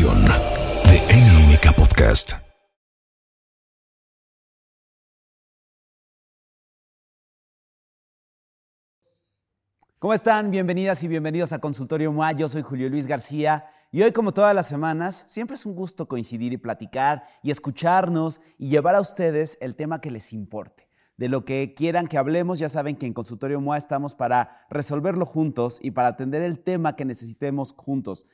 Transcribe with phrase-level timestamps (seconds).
[0.00, 2.32] de NMK Podcast.
[9.98, 10.50] ¿Cómo están?
[10.50, 12.32] Bienvenidas y bienvenidos a Consultorio MOA.
[12.32, 16.08] Yo soy Julio Luis García y hoy, como todas las semanas, siempre es un gusto
[16.08, 20.88] coincidir y platicar y escucharnos y llevar a ustedes el tema que les importe.
[21.18, 25.26] De lo que quieran que hablemos, ya saben que en Consultorio MOA estamos para resolverlo
[25.26, 28.24] juntos y para atender el tema que necesitemos juntos.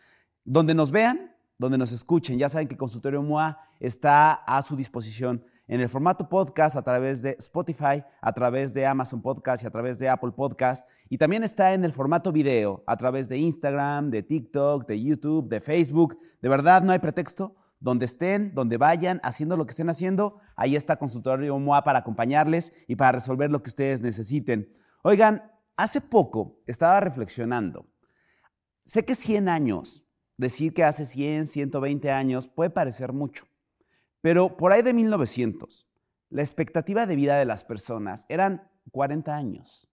[0.45, 5.45] Donde nos vean, donde nos escuchen, ya saben que Consultorio MOA está a su disposición
[5.69, 9.71] en el formato podcast a través de Spotify, a través de Amazon Podcast y a
[9.71, 10.89] través de Apple Podcast.
[11.09, 15.49] Y también está en el formato video a través de Instagram, de TikTok, de YouTube,
[15.49, 16.19] de Facebook.
[16.41, 17.57] De verdad, no hay pretexto.
[17.79, 22.73] Donde estén, donde vayan, haciendo lo que estén haciendo, ahí está Consultorio MOA para acompañarles
[22.89, 24.73] y para resolver lo que ustedes necesiten.
[25.03, 27.87] Oigan, hace poco estaba reflexionando.
[28.87, 30.06] Sé que 100 años,
[30.37, 33.47] decir que hace 100, 120 años puede parecer mucho.
[34.21, 35.89] Pero por ahí de 1900,
[36.31, 39.89] la expectativa de vida de las personas eran 40 años.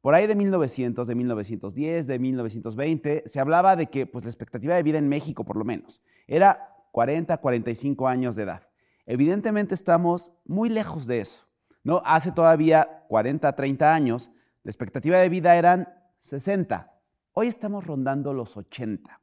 [0.00, 4.74] Por ahí de 1900, de 1910, de 1920, se hablaba de que pues, la expectativa
[4.74, 8.68] de vida en México, por lo menos, era 40, 45 años de edad.
[9.06, 11.46] Evidentemente estamos muy lejos de eso.
[11.84, 12.02] ¿no?
[12.04, 14.30] Hace todavía 40, 30 años,
[14.62, 16.92] la expectativa de vida eran 60.
[17.32, 19.20] Hoy estamos rondando los 80.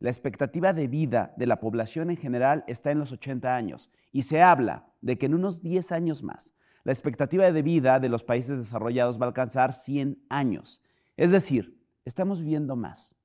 [0.00, 4.22] La expectativa de vida de la población en general está en los 80 años y
[4.22, 6.54] se habla de que en unos 10 años más
[6.84, 10.82] la expectativa de vida de los países desarrollados va a alcanzar 100 años.
[11.16, 13.16] Es decir, estamos viviendo más,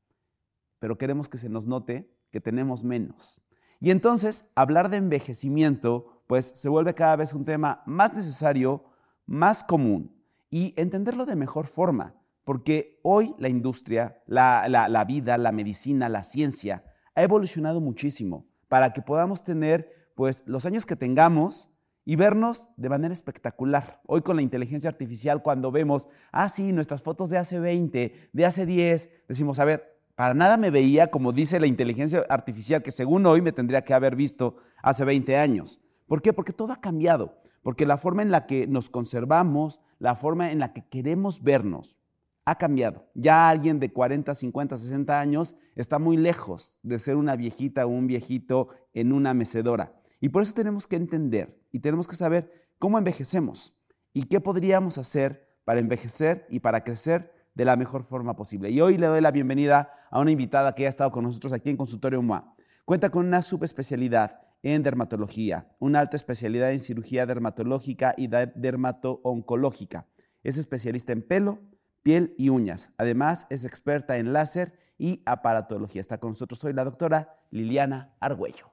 [0.80, 3.42] pero queremos que se nos note que tenemos menos.
[3.80, 8.84] Y entonces, hablar de envejecimiento, pues se vuelve cada vez un tema más necesario,
[9.26, 10.16] más común
[10.50, 16.84] y entenderlo de mejor forma porque hoy la industria, la, vida, la medicina, la ciencia
[17.16, 21.72] ha evolucionado muchísimo para que podamos tener pues los años que tengamos
[22.06, 24.02] y vernos de manera espectacular.
[24.06, 28.46] Hoy con la inteligencia artificial, cuando vemos, ah, sí, nuestras fotos de hace 20, de
[28.46, 32.92] hace 10, decimos, a ver, para nada me veía como dice la inteligencia artificial, que
[32.92, 35.80] según hoy me tendría que haber visto hace 20 años.
[36.08, 36.34] ¿Por qué?
[36.34, 40.60] Porque todo ha cambiado, porque la forma en la que nos conservamos, la forma en
[40.60, 41.98] la que queremos vernos,
[42.46, 43.08] ha cambiado.
[43.14, 47.90] Ya alguien de 40, 50, 60 años está muy lejos de ser una viejita o
[47.90, 49.94] un viejito en una mecedora.
[50.20, 53.78] Y por eso tenemos que entender y tenemos que saber cómo envejecemos
[54.14, 58.70] y qué podríamos hacer para envejecer y para crecer de la mejor forma posible.
[58.70, 61.70] Y hoy le doy la bienvenida a una invitada que ha estado con nosotros aquí
[61.70, 62.56] en Consultorio MOA.
[62.86, 70.08] Cuenta con una subespecialidad en dermatología, una alta especialidad en cirugía dermatológica y dermato-oncológica.
[70.44, 71.60] Es especialista en pelo,
[72.04, 72.94] piel y uñas.
[72.98, 76.02] Además, es experta en láser y aparatología.
[76.02, 78.68] Está con nosotros hoy la doctora Liliana Argüello.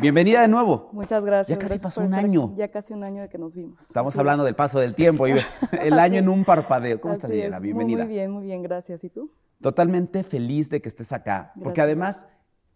[0.00, 0.90] Bienvenida de nuevo.
[0.92, 1.58] Muchas gracias.
[1.58, 2.52] Ya casi pasó un año.
[2.54, 3.82] Ya casi un año de que nos vimos.
[3.82, 5.32] Estamos hablando del paso del tiempo y
[5.72, 7.00] el año en un parpadeo.
[7.00, 7.58] ¿Cómo estás, Liliana?
[7.60, 8.04] Bienvenida.
[8.04, 9.04] Muy bien, muy bien, gracias.
[9.04, 9.30] ¿Y tú?
[9.60, 12.26] Totalmente feliz de que estés acá, porque además,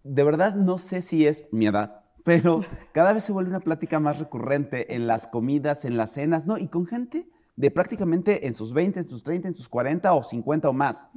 [0.02, 2.62] de verdad no sé si es mi edad, pero
[2.92, 6.56] cada vez se vuelve una plática más recurrente en las comidas, en las cenas, ¿no?
[6.56, 10.22] Y con gente de prácticamente en sus 20, en sus 30, en sus 40 o
[10.22, 11.10] 50 o más.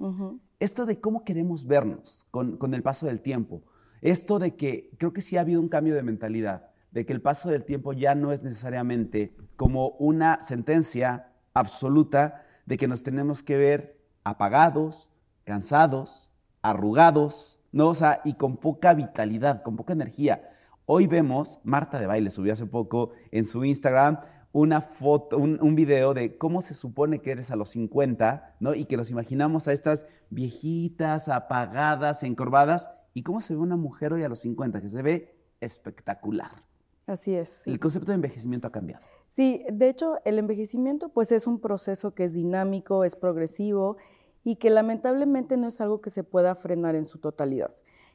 [0.59, 3.61] Esto de cómo queremos vernos con, con, el paso del tiempo.
[4.01, 7.21] Esto de que creo que sí ha habido un cambio de mentalidad, de que el
[7.21, 13.43] paso del tiempo ya no es necesariamente como una sentencia absoluta de que nos tenemos
[13.43, 15.09] que ver apagados,
[15.43, 17.89] cansados, arrugados, ¿no?
[17.89, 20.49] O sea, y con poca vitalidad, con poca energía.
[20.85, 24.19] Hoy vemos, Marta de Baile subió hace poco en su Instagram
[24.53, 28.75] una foto, un, video de cómo se supone que eres a los 50, ¿no?
[28.75, 34.13] Y que nos imaginamos a estas viejitas, apagadas, encorvadas, y cómo se ve una mujer
[34.13, 36.51] hoy a los 50, que se ve espectacular.
[37.07, 37.67] Así es.
[37.67, 39.03] El concepto de envejecimiento ha cambiado.
[39.27, 43.97] Sí, de hecho, el envejecimiento pues es un proceso que es dinámico, es progresivo
[44.43, 47.73] y que lamentablemente no es algo que se pueda frenar en su totalidad.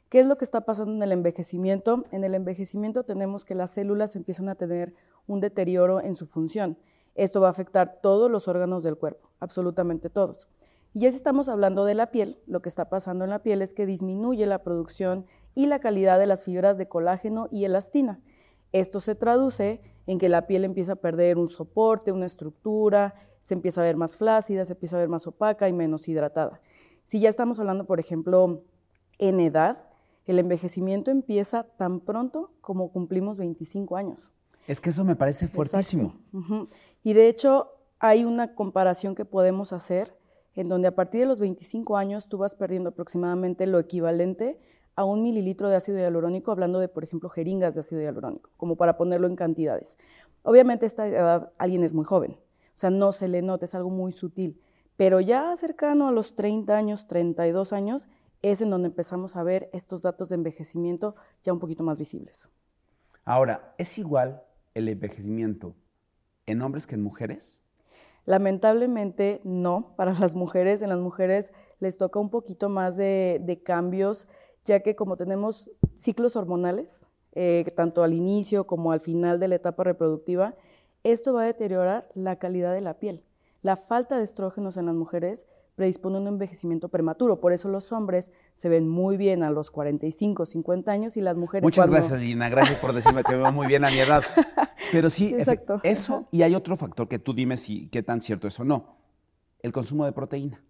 [0.09, 2.05] ¿Qué es lo que está pasando en el envejecimiento?
[2.13, 4.95] En el envejecimiento tenemos que las células empiezan a tener
[5.29, 6.77] un deterioro en su función.
[7.15, 10.49] Esto va a afectar todos los órganos del cuerpo, absolutamente todos.
[10.93, 13.63] Y ya si estamos hablando de la piel, lo que está pasando en la piel
[13.63, 18.21] es que disminuye la producción y la calidad de las fibras de colágeno y elastina.
[18.73, 23.55] Esto se traduce en que la piel empieza a perder un soporte, una estructura, se
[23.55, 26.61] empieza a ver más flácida, se empieza a ver más opaca y menos hidratada.
[27.05, 28.63] Si ya estamos hablando, por ejemplo,
[29.19, 29.85] en edad,
[30.27, 34.33] el envejecimiento empieza tan pronto como cumplimos 25 años.
[34.69, 36.15] Es que eso me parece fuertísimo.
[37.03, 40.15] Y de hecho hay una comparación que podemos hacer
[40.55, 44.61] en donde a partir de los 25 años tú vas perdiendo aproximadamente lo equivalente
[44.95, 48.77] a un mililitro de ácido hialurónico, hablando de, por ejemplo, jeringas de ácido hialurónico, como
[48.77, 49.97] para ponerlo en cantidades.
[50.43, 52.37] Obviamente esta edad alguien es muy joven, o
[52.75, 54.61] sea, no se le nota, es algo muy sutil,
[54.97, 58.07] pero ya cercano a los 30 años, 32 años,
[58.43, 62.51] es en donde empezamos a ver estos datos de envejecimiento ya un poquito más visibles.
[63.25, 64.43] Ahora, ¿es igual
[64.79, 65.75] el envejecimiento
[66.47, 67.63] en hombres que en mujeres?
[68.25, 74.27] Lamentablemente no, para las mujeres, en las mujeres les toca un poquito más de, cambios,
[74.65, 79.55] ya que como tenemos ciclos hormonales, eh, tanto al inicio como al final de la
[79.55, 80.57] etapa reproductiva,
[81.05, 83.23] esto va a deteriorar la calidad de la piel.
[83.63, 85.47] La falta de estrógenos en las mujeres
[85.79, 87.41] predispone a un envejecimiento prematuro.
[87.41, 91.37] Por eso los hombres se ven muy bien a los 45, 50 años y las
[91.37, 91.63] mujeres.
[91.63, 92.49] Muchas gracias, Lina.
[92.49, 94.23] Gracias por decirme que me veo muy bien a mi edad.
[94.93, 95.81] Pero sí, Exacto.
[95.85, 98.97] eso y hay otro factor que tú dime si qué tan cierto es o no.
[99.61, 100.61] El consumo de proteína.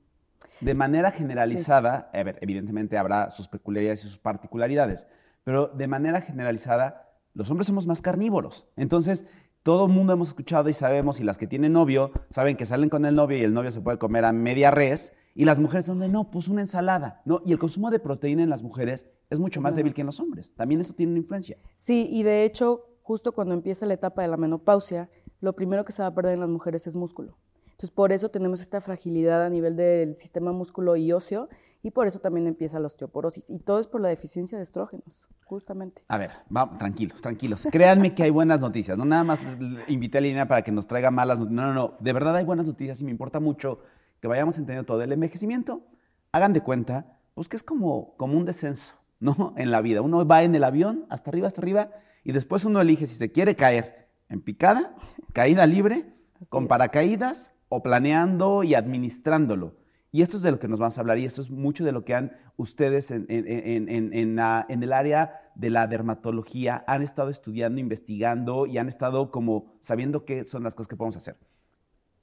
[0.61, 5.07] De manera generalizada, a ver, evidentemente habrá sus peculiaridades y sus particularidades,
[5.43, 8.69] pero de manera generalizada, los hombres somos más carnívoros.
[8.77, 9.25] Entonces,
[9.69, 12.89] todo el mundo hemos escuchado y sabemos, y las que tienen novio, saben que salen
[12.89, 15.85] con el novio y el novio se puede comer a media res, y las mujeres
[15.85, 17.43] son de, no, pues una ensalada, ¿no?
[17.45, 20.21] Y el consumo de proteína en las mujeres es mucho más débil que en los
[20.21, 20.55] hombres.
[20.55, 21.59] También eso tiene una influencia.
[21.77, 25.11] Sí, y de hecho, justo cuando empieza la etapa de la menopausia,
[25.43, 27.37] lo primero que se va a perder en las mujeres es músculo.
[27.67, 31.51] Entonces, por eso tenemos esta fragilidad a nivel del sistema músculo y óseo,
[31.83, 33.51] y por eso también empieza la osteoporosis.
[33.51, 36.03] Y todo es por la deficiencia de estrógenos, justamente.
[36.09, 37.67] A ver, vamos, tranquilos, tranquilos.
[37.71, 38.99] Créanme que hay buenas noticias.
[38.99, 39.39] No nada más
[39.87, 41.57] invité a Lina para que nos traiga malas noticias.
[41.57, 41.95] No, no, no.
[42.01, 43.79] De verdad hay buenas noticias y me importa mucho
[44.21, 45.03] que vayamos entendiendo todo.
[45.03, 45.87] El envejecimiento,
[46.33, 49.55] hagan de cuenta, pues que es como, como un descenso, ¿no?
[49.57, 50.03] En la vida.
[50.03, 51.91] Uno va en el avión, hasta arriba, hasta arriba,
[52.25, 54.95] y después uno elige si se quiere caer en picada,
[55.33, 56.13] caída libre,
[56.51, 59.77] con paracaídas o planeando y administrándolo.
[60.11, 61.93] Y esto es de lo que nos vamos a hablar y esto es mucho de
[61.93, 68.79] lo que han ustedes en, el área de la dermatología han estado estudiando, investigando y
[68.79, 71.39] han estado como sabiendo qué son las cosas que podemos hacer.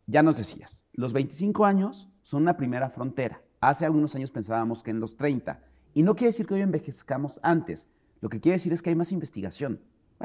[0.07, 3.41] Ya nos decías, los 25 años son una primera frontera.
[3.59, 5.61] Hace algunos años pensábamos que en los 30.
[5.93, 7.87] Y no quiere decir que hoy envejezcamos antes.
[8.19, 9.79] Lo que quiere decir es que hay más investigación.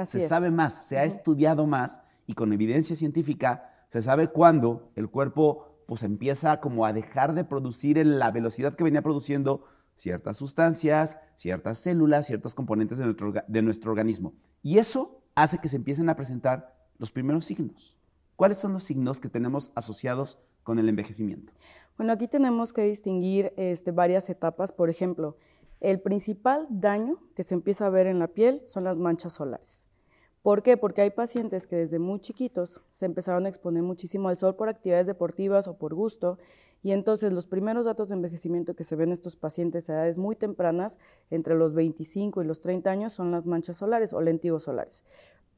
[0.05, 5.09] se sabe más, se ha estudiado más y con evidencia científica se sabe cuándo el
[5.09, 9.65] cuerpo pues empieza como a dejar de producir en la velocidad que venía produciendo
[9.97, 14.33] ciertas sustancias, ciertas células, ciertos componentes de nuestro, de nuestro organismo.
[14.63, 17.99] Y eso hace que se empiecen a presentar los primeros signos.
[18.37, 21.53] ¿Cuáles son los signos que tenemos asociados con el envejecimiento?
[21.97, 24.71] Bueno, aquí tenemos que distinguir este, varias etapas.
[24.71, 25.39] Por ejemplo,
[25.81, 29.89] el principal daño que se empieza a ver en la piel son las manchas solares.
[30.43, 30.79] ¿Por qué?
[30.79, 34.71] Porque hay pacientes que desde muy chiquitos se empezaron a exponer muchísimo al sol por
[34.71, 36.39] actividades deportivas o por gusto,
[36.83, 40.17] y entonces los primeros datos de envejecimiento que se ven en estos pacientes a edades
[40.17, 40.99] muy tempranas,
[41.31, 45.05] entre los 25 y los 30 años, son las manchas solares o lentigos solares.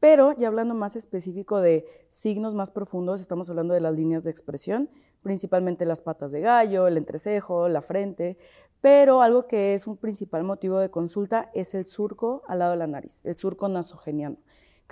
[0.00, 4.32] Pero ya hablando más específico de signos más profundos, estamos hablando de las líneas de
[4.32, 4.90] expresión,
[5.22, 8.36] principalmente las patas de gallo, el entrecejo, la frente,
[8.80, 12.78] pero algo que es un principal motivo de consulta es el surco al lado de
[12.78, 14.38] la nariz, el surco nasogeniano.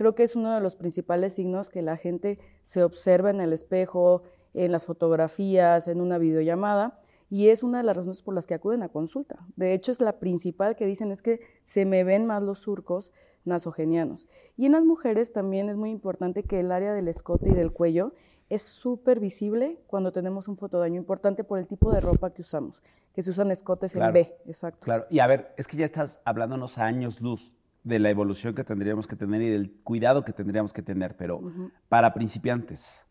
[0.00, 3.52] Creo que es uno de los principales signos que la gente se observa en el
[3.52, 4.22] espejo,
[4.54, 6.98] en las fotografías, en una videollamada,
[7.28, 9.46] y es una de las razones por las que acuden a consulta.
[9.56, 13.12] De hecho, es la principal que dicen es que se me ven más los surcos
[13.44, 14.26] nasogenianos.
[14.56, 17.70] Y en las mujeres también es muy importante que el área del escote y del
[17.70, 18.14] cuello
[18.48, 22.82] es súper visible cuando tenemos un fotodaño importante por el tipo de ropa que usamos,
[23.12, 24.80] que se usan escotes en B, exacto.
[24.80, 28.54] Claro, y a ver, es que ya estás hablándonos a años luz de la evolución
[28.54, 31.40] que tendríamos que tener y del cuidado que tendríamos que tener, pero
[31.88, 33.06] para principiantes,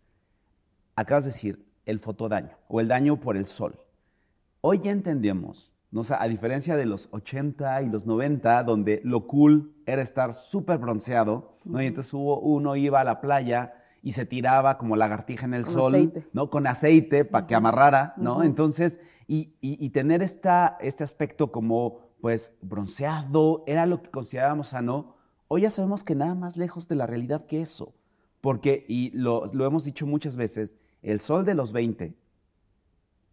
[0.96, 3.80] acabas de decir el fotodaño o el daño por el sol.
[4.62, 6.02] Hoy ya entendemos, ¿no?
[6.18, 11.58] a diferencia de los 80 y los 90, donde lo cool era estar súper bronceado,
[11.64, 11.82] ¿no?
[11.82, 16.14] y entonces uno iba a la playa y se tiraba como lagartija en el sol,
[16.32, 16.50] ¿no?
[16.50, 18.44] Con aceite para que amarrara, ¿no?
[18.44, 25.16] Entonces, y, y, tener esta, este aspecto como pues bronceado, era lo que considerábamos sano.
[25.48, 27.94] Hoy ya sabemos que nada más lejos de la realidad que eso.
[28.42, 32.16] Porque, y lo, hemos dicho muchas veces, el sol de los 20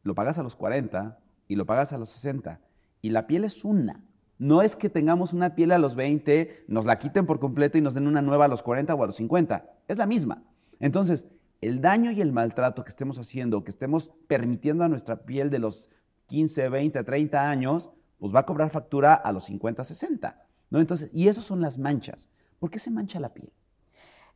[0.02, 2.60] lo pagas a los 40 y lo pagas a los 60.
[3.02, 4.02] Y la piel es una.
[4.38, 7.80] No es que tengamos una piel a los 20, nos la quiten por completo y
[7.80, 9.64] nos den una nueva a los 40 o a los 50.
[9.88, 10.42] Es la misma.
[10.78, 11.26] Entonces,
[11.60, 15.58] el daño y el maltrato que estemos haciendo, que estemos permitiendo a nuestra piel de
[15.58, 15.90] los
[16.26, 20.46] 15, 20, 30 años, pues va a cobrar factura a los 50, 60.
[20.70, 20.80] ¿no?
[20.80, 22.30] Entonces, y esas son las manchas.
[22.58, 23.52] ¿Por qué se mancha la piel?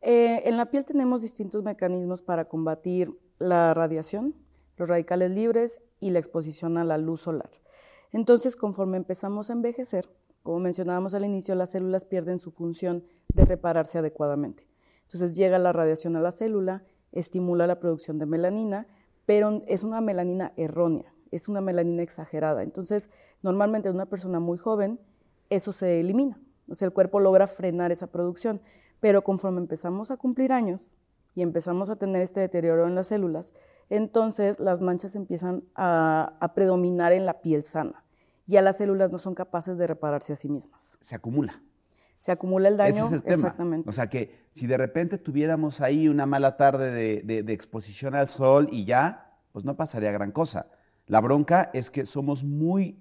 [0.02, 4.34] Eh, en la piel tenemos distintos mecanismos para combatir la radiación,
[4.76, 7.50] los radicales libres y la exposición a la luz solar.
[8.12, 10.08] Entonces, conforme empezamos a envejecer,
[10.42, 14.66] como mencionábamos al inicio, las células pierden su función de repararse adecuadamente.
[15.02, 16.82] Entonces llega la radiación a la célula,
[17.12, 18.86] estimula la producción de melanina,
[19.26, 22.62] pero es una melanina errónea, es una melanina exagerada.
[22.62, 23.10] Entonces,
[23.42, 25.00] normalmente en una persona muy joven,
[25.48, 26.40] eso se elimina.
[26.68, 28.60] O sea, el cuerpo logra frenar esa producción.
[29.00, 30.96] Pero conforme empezamos a cumplir años
[31.34, 33.54] y empezamos a tener este deterioro en las células,
[33.88, 38.04] entonces las manchas empiezan a, a predominar en la piel sana
[38.50, 40.98] ya las células no son capaces de repararse a sí mismas.
[41.00, 41.62] Se acumula.
[42.18, 42.96] Se acumula el daño.
[42.96, 43.34] Ese es el tema.
[43.34, 43.88] Exactamente.
[43.88, 48.28] O sea que si de repente tuviéramos ahí una mala tarde de, de exposición al
[48.28, 50.66] sol y ya, pues no pasaría gran cosa.
[51.06, 53.00] La bronca es que somos muy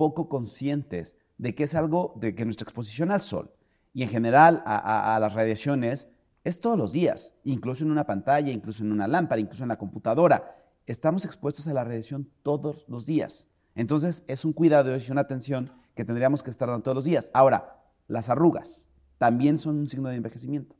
[0.00, 3.52] poco conscientes de que es algo, de que nuestra exposición al sol
[3.92, 6.08] y en general a, las radiaciones
[6.42, 9.76] es todos los días, incluso en una pantalla, incluso en una lámpara, incluso en la
[9.76, 10.56] computadora.
[10.86, 13.48] Estamos expuestos a la radiación todos los días.
[13.74, 17.30] Entonces, es un cuidado y una atención que tendríamos que estar dando todos los días.
[17.34, 18.88] Ahora, las arrugas
[19.18, 20.76] también son un signo de envejecimiento.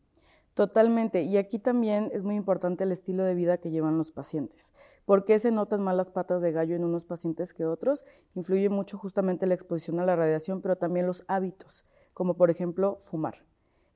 [0.54, 1.24] Totalmente.
[1.24, 4.72] Y aquí también es muy importante el estilo de vida que llevan los pacientes.
[5.10, 8.04] ¿Por qué se notan más las patas de gallo en unos pacientes que otros?
[8.36, 12.96] Influye mucho justamente la exposición a la radiación, pero también los hábitos, como por ejemplo
[13.00, 13.44] fumar.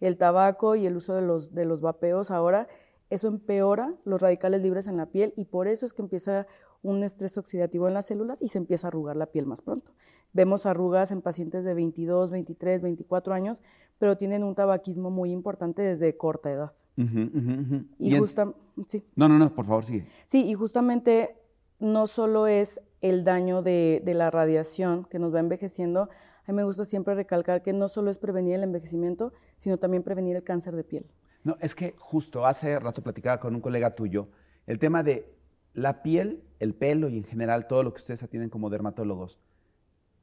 [0.00, 2.66] El tabaco y el uso de los, de los vapeos ahora,
[3.11, 6.49] eso empeora los radicales libres en la piel y por eso es que empieza
[6.83, 9.92] un estrés oxidativo en las células y se empieza a arrugar la piel más pronto.
[10.34, 13.62] Vemos arrugas en pacientes de 22, 23, 24 años,
[13.98, 16.72] pero tienen un tabaquismo muy importante desde corta edad.
[17.98, 19.04] Y, justamente, sí.
[19.16, 20.06] No, no, no, por favor, sigue.
[20.26, 21.36] Sí, y justamente
[21.78, 26.10] no solo es el daño de, de, la radiación que nos va envejeciendo,
[26.46, 30.02] a mí me gusta siempre recalcar que no solo es prevenir el envejecimiento, sino también
[30.02, 31.06] prevenir el cáncer de piel.
[31.42, 34.28] No, es que justo hace rato platicaba con un colega tuyo
[34.66, 35.34] el tema de
[35.74, 39.38] la piel, el pelo y en general todo lo que ustedes atienden como dermatólogos,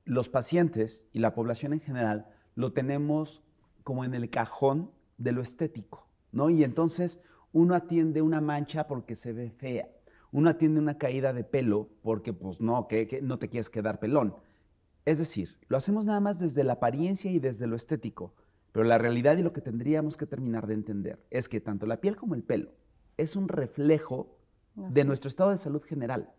[0.05, 3.43] los pacientes y la población en general lo tenemos
[3.83, 6.49] como en el cajón de lo estético, ¿no?
[6.49, 7.21] Y entonces
[7.53, 9.89] uno atiende una mancha porque se ve fea,
[10.31, 13.99] uno atiende una caída de pelo porque pues no, que, que no te quieres quedar
[13.99, 14.35] pelón.
[15.05, 18.33] Es decir, lo hacemos nada más desde la apariencia y desde lo estético,
[18.71, 21.99] pero la realidad y lo que tendríamos que terminar de entender es que tanto la
[21.99, 22.71] piel como el pelo
[23.17, 24.37] es un reflejo
[24.75, 26.31] de nuestro estado de salud general.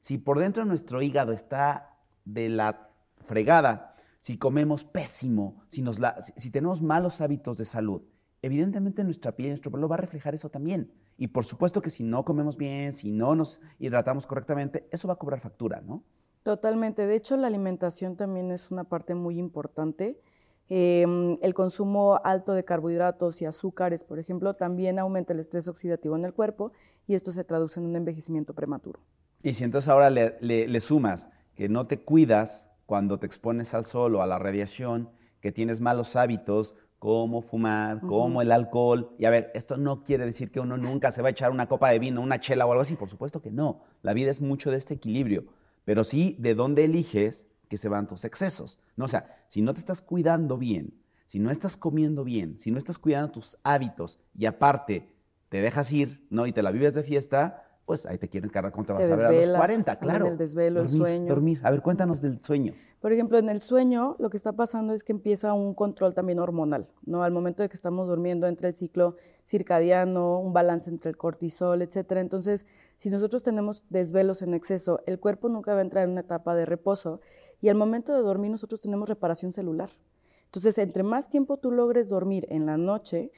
[0.00, 2.83] Si por dentro nuestro hígado está de la
[3.24, 6.00] fregada, si comemos pésimo, si, nos
[6.36, 8.02] si, tenemos malos hábitos de salud,
[8.42, 10.90] evidentemente nuestra piel y nuestro pelo va a reflejar eso también.
[11.16, 15.14] Y por supuesto que si no comemos bien, si no nos hidratamos correctamente, eso va
[15.14, 16.02] a cobrar factura, ¿no?
[16.42, 17.06] Totalmente.
[17.06, 20.20] De hecho, la alimentación también es una parte muy importante.
[20.68, 26.16] Eh, el consumo alto de carbohidratos y azúcares, por ejemplo, también aumenta el estrés oxidativo
[26.16, 26.72] en el cuerpo
[27.06, 29.00] y esto se traduce en un envejecimiento prematuro.
[29.42, 33.74] Y si entonces ahora le, le, le sumas que no te cuidas cuando te expones
[33.74, 35.10] al sol o a la radiación,
[35.40, 38.08] que tienes malos hábitos como fumar, uh -huh.
[38.08, 39.14] como el alcohol.
[39.18, 41.68] Y a ver, esto no quiere decir que uno nunca se va a echar una
[41.68, 42.96] copa de vino, una chela o algo así.
[42.96, 43.82] Por supuesto que no.
[44.02, 45.44] La vida es mucho de este equilibrio.
[45.84, 48.78] Pero sí de dónde eliges que se van tus excesos.
[48.96, 50.94] No, o sea, si no te estás cuidando bien,
[51.26, 55.14] si no estás comiendo bien, si no estás cuidando tus hábitos y aparte
[55.48, 56.46] te dejas ir, ¿no?
[56.46, 59.44] Y te la vives de fiesta, pues ahí te quieren cargar te vas a ver
[59.44, 60.26] a los 40, claro.
[60.26, 61.26] El desvelo, dormir, el sueño.
[61.26, 61.60] Dormir.
[61.62, 62.74] A ver, cuéntanos del sueño.
[63.00, 66.38] Por ejemplo, en el sueño lo que está pasando es que empieza un control también
[66.38, 67.22] hormonal, ¿no?
[67.22, 71.82] Al momento de que estamos durmiendo entre el ciclo circadiano, un balance entre el cortisol,
[71.82, 72.22] etcétera.
[72.22, 72.64] Entonces,
[72.96, 76.54] si nosotros tenemos desvelos en exceso, el cuerpo nunca va a entrar en una etapa
[76.54, 77.20] de reposo
[77.60, 79.90] y al momento de dormir nosotros tenemos reparación celular.
[80.46, 83.32] Entonces, entre más tiempo tú logres dormir en la noche,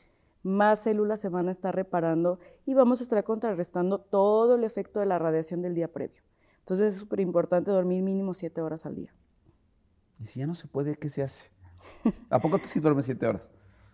[0.47, 5.00] más células se van a estar reparando y vamos a estar contrarrestando todo el efecto
[5.00, 6.23] de la radiación del día previo.
[6.61, 9.15] Entonces es súper importante dormir mínimo siete horas al día.
[10.19, 11.45] Y si ya no se puede, ¿qué se hace?
[12.31, 13.53] ¿A poco tú sí duermes siete horas?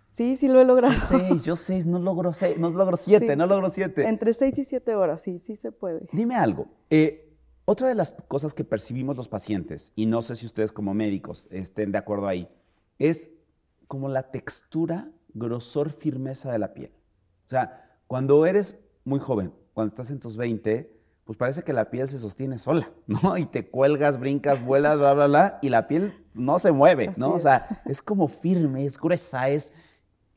[0.09, 0.95] Sí, sí lo he logrado.
[1.43, 3.37] Yo seis, no logro seis, no logro siete, sí.
[3.37, 4.07] no logro siete.
[4.07, 6.07] Entre seis y siete horas, sí, sí se puede.
[6.13, 6.67] Dime algo.
[6.91, 10.93] Eh, otra de las cosas que percibimos los pacientes, y no sé si ustedes como
[10.93, 12.49] médicos estén de acuerdo ahí,
[12.99, 13.31] es
[13.87, 16.93] como la textura grosor, firmeza de la piel.
[17.47, 21.91] O sea, cuando eres muy joven, cuando estás en tus 20, pues parece que la
[21.91, 23.37] piel se sostiene sola, ¿no?
[23.37, 27.33] Y te cuelgas, brincas, vuelas, bla, bla, bla, y la piel no se mueve, ¿no?
[27.33, 29.73] O sea, es como firme, es gruesa, es...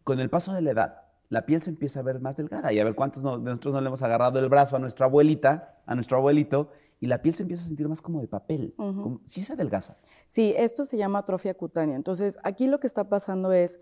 [0.04, 2.72] Con el paso de la edad, la piel se empieza a ver más delgada.
[2.72, 5.08] Y a ver cuántos no, de nosotros no le hemos agarrado el brazo a nuestra
[5.08, 8.74] abuelita, a nuestro abuelito, y la piel se empieza a sentir más como de papel.
[8.78, 9.04] Uh -huh.
[9.04, 9.98] como, sí se adelgaza.
[10.28, 11.96] Sí, esto se llama atrofia cutánea.
[11.96, 13.82] Entonces, aquí lo que está pasando es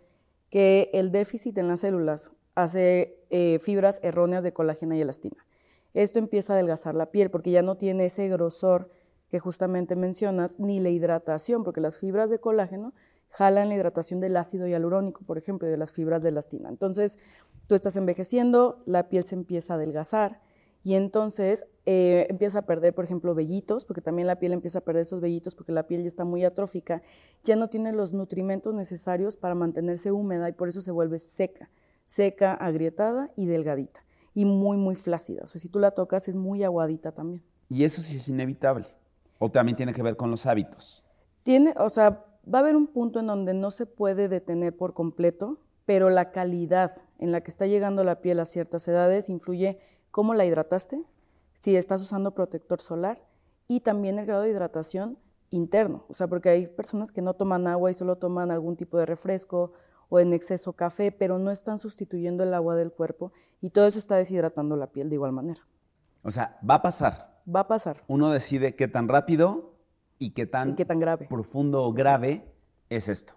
[0.53, 5.47] que el déficit en las células hace eh, fibras erróneas de colágeno y elastina.
[5.95, 8.91] Esto empieza a adelgazar la piel porque ya no tiene ese grosor
[9.31, 12.93] que justamente mencionas, ni la hidratación, porque las fibras de colágeno
[13.29, 16.69] jalan la hidratación del ácido hialurónico, por ejemplo, de las fibras de elastina.
[16.69, 17.17] Entonces,
[17.65, 20.39] tú estás envejeciendo, la piel se empieza a adelgazar
[20.83, 24.81] y entonces eh, empieza a perder, por ejemplo, vellitos, porque también la piel empieza a
[24.81, 27.01] perder esos vellitos porque la piel ya está muy atrófica,
[27.43, 31.69] ya no tiene los nutrimentos necesarios para mantenerse húmeda y por eso se vuelve seca,
[32.05, 34.03] seca, agrietada y delgadita
[34.35, 35.41] y muy, muy flácida.
[35.43, 37.43] O sea, si tú la tocas es muy aguadita también.
[37.69, 38.85] Y eso sí es inevitable.
[39.39, 41.03] ¿O también tiene que ver con los hábitos?
[41.43, 44.93] Tiene, o sea, va a haber un punto en donde no se puede detener por
[44.93, 49.79] completo, pero la calidad en la que está llegando la piel a ciertas edades influye
[50.13, 51.03] cómo la hidrataste,
[51.55, 53.25] si estás usando protector solar
[53.67, 55.17] y también el grado de hidratación
[55.49, 56.05] interno.
[56.07, 59.07] O sea, porque hay personas que no toman agua y solo toman algún tipo de
[59.07, 59.73] refresco
[60.09, 63.97] o en exceso café, pero no están sustituyendo el agua del cuerpo y todo eso
[63.97, 65.61] está deshidratando la piel de igual manera.
[66.21, 67.41] O sea, va a pasar.
[67.53, 68.03] Va a pasar.
[68.07, 69.73] Uno decide qué tan rápido
[70.19, 71.25] y qué tan, qué tan grave.
[71.27, 72.53] profundo o grave
[72.91, 73.33] es esto.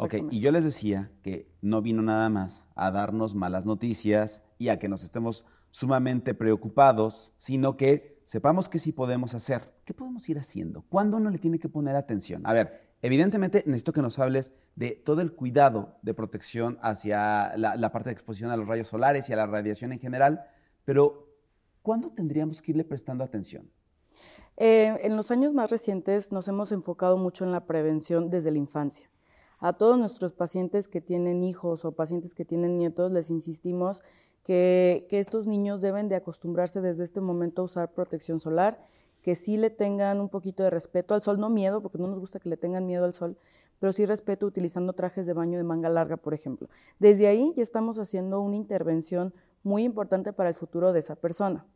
[0.00, 4.70] Ok, y yo les decía que no vino nada más a darnos malas noticias y
[4.70, 9.72] a que nos estemos sumamente preocupados, sino que sepamos qué sí podemos hacer.
[9.84, 10.82] ¿Qué podemos ir haciendo?
[10.88, 12.42] ¿Cuándo uno le tiene que poner atención?
[12.46, 17.92] A ver, evidentemente necesito que nos hables de todo el cuidado de protección hacia la,
[17.92, 20.44] parte de exposición a los rayos solares y a la radiación en general,
[20.84, 21.28] pero
[21.82, 23.70] ¿cuándo tendríamos que irle prestando atención?
[24.56, 28.58] Eh, en los años más recientes nos hemos enfocado mucho en la prevención desde la
[28.58, 29.08] infancia.
[29.60, 34.02] A todos nuestros pacientes que tienen hijos o pacientes que tienen nietos les insistimos
[34.48, 38.82] que, estos niños deben de acostumbrarse desde este momento a usar protección solar,
[39.20, 42.18] que sí le tengan un poquito de respeto al sol, no miedo, porque no nos
[42.18, 43.36] gusta que le tengan miedo al sol,
[43.78, 46.70] pero sí respeto utilizando trajes de baño de manga larga, por ejemplo.
[46.98, 51.66] Desde ahí ya estamos haciendo una intervención muy importante para el futuro de esa persona.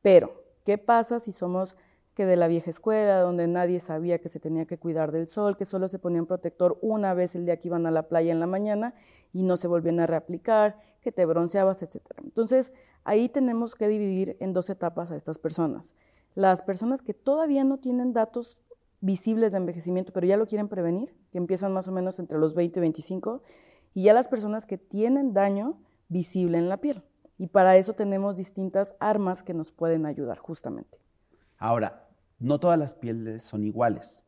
[0.00, 1.74] Pero, ¿qué pasa si somos
[2.14, 5.56] que de la vieja escuela, donde nadie sabía que se tenía que cuidar del sol,
[5.56, 8.38] que solo se ponían protector una vez el día que iban a la playa en
[8.38, 8.94] la mañana
[9.32, 12.02] y no se volvían a reaplicar, que te bronceabas, etc.
[12.22, 12.72] Entonces,
[13.04, 15.94] ahí tenemos que dividir en dos etapas a estas personas.
[16.34, 18.62] Las personas que todavía no tienen datos
[19.00, 22.54] visibles de envejecimiento, pero ya lo quieren prevenir, que empiezan más o menos entre los
[22.54, 23.42] 20 y 25,
[23.94, 27.02] y ya las personas que tienen daño visible en la piel.
[27.38, 30.98] Y para eso tenemos distintas armas que nos pueden ayudar justamente.
[31.56, 32.06] Ahora,
[32.38, 34.24] no todas las pieles son iguales.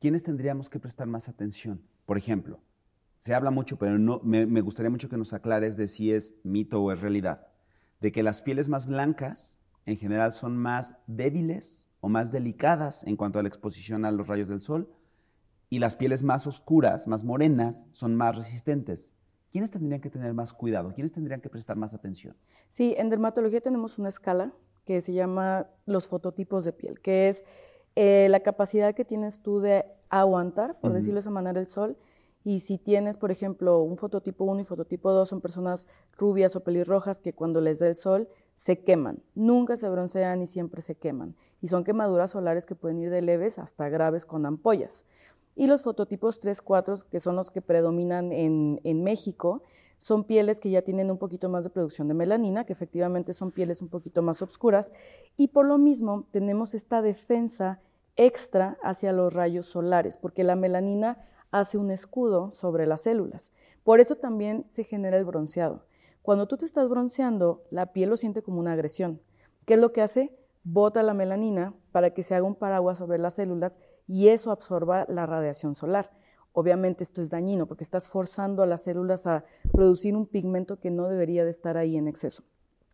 [0.00, 1.82] ¿Quiénes tendríamos que prestar más atención?
[2.06, 2.60] Por ejemplo,
[3.22, 6.34] se habla mucho, pero no, me, me gustaría mucho que nos aclares de si es
[6.42, 7.46] mito o es realidad,
[8.00, 13.14] de que las pieles más blancas en general son más débiles o más delicadas en
[13.14, 14.92] cuanto a la exposición a los rayos del sol
[15.70, 19.12] y las pieles más oscuras, más morenas, son más resistentes.
[19.52, 20.92] ¿Quiénes tendrían que tener más cuidado?
[20.92, 22.34] ¿Quiénes tendrían que prestar más atención?
[22.70, 24.52] Sí, en dermatología tenemos una escala
[24.84, 27.44] que se llama los fototipos de piel, que es
[27.94, 31.96] eh, la capacidad que tienes tú de aguantar, por decirlo de esa manera, el sol.
[32.44, 36.60] Y si tienes, por ejemplo, un fototipo 1 y fototipo 2, son personas rubias o
[36.60, 39.22] pelirrojas que cuando les da el sol se queman.
[39.34, 41.36] Nunca se broncean y siempre se queman.
[41.60, 45.04] Y son quemaduras solares que pueden ir de leves hasta graves con ampollas.
[45.54, 49.62] Y los fototipos 3, 4, que son los que predominan en, en México,
[49.98, 53.52] son pieles que ya tienen un poquito más de producción de melanina, que efectivamente son
[53.52, 54.92] pieles un poquito más oscuras,
[55.36, 57.80] y por lo mismo tenemos esta defensa
[58.16, 63.52] extra hacia los rayos solares, porque la melanina hace un escudo sobre las células.
[63.84, 65.84] Por eso también se genera el bronceado.
[66.22, 69.20] Cuando tú te estás bronceando, la piel lo siente como una agresión.
[69.66, 70.36] ¿Qué es lo que hace?
[70.64, 75.06] Bota la melanina para que se haga un paraguas sobre las células y eso absorba
[75.08, 76.10] la radiación solar.
[76.52, 80.90] Obviamente esto es dañino porque estás forzando a las células a producir un pigmento que
[80.90, 82.44] no debería de estar ahí en exceso.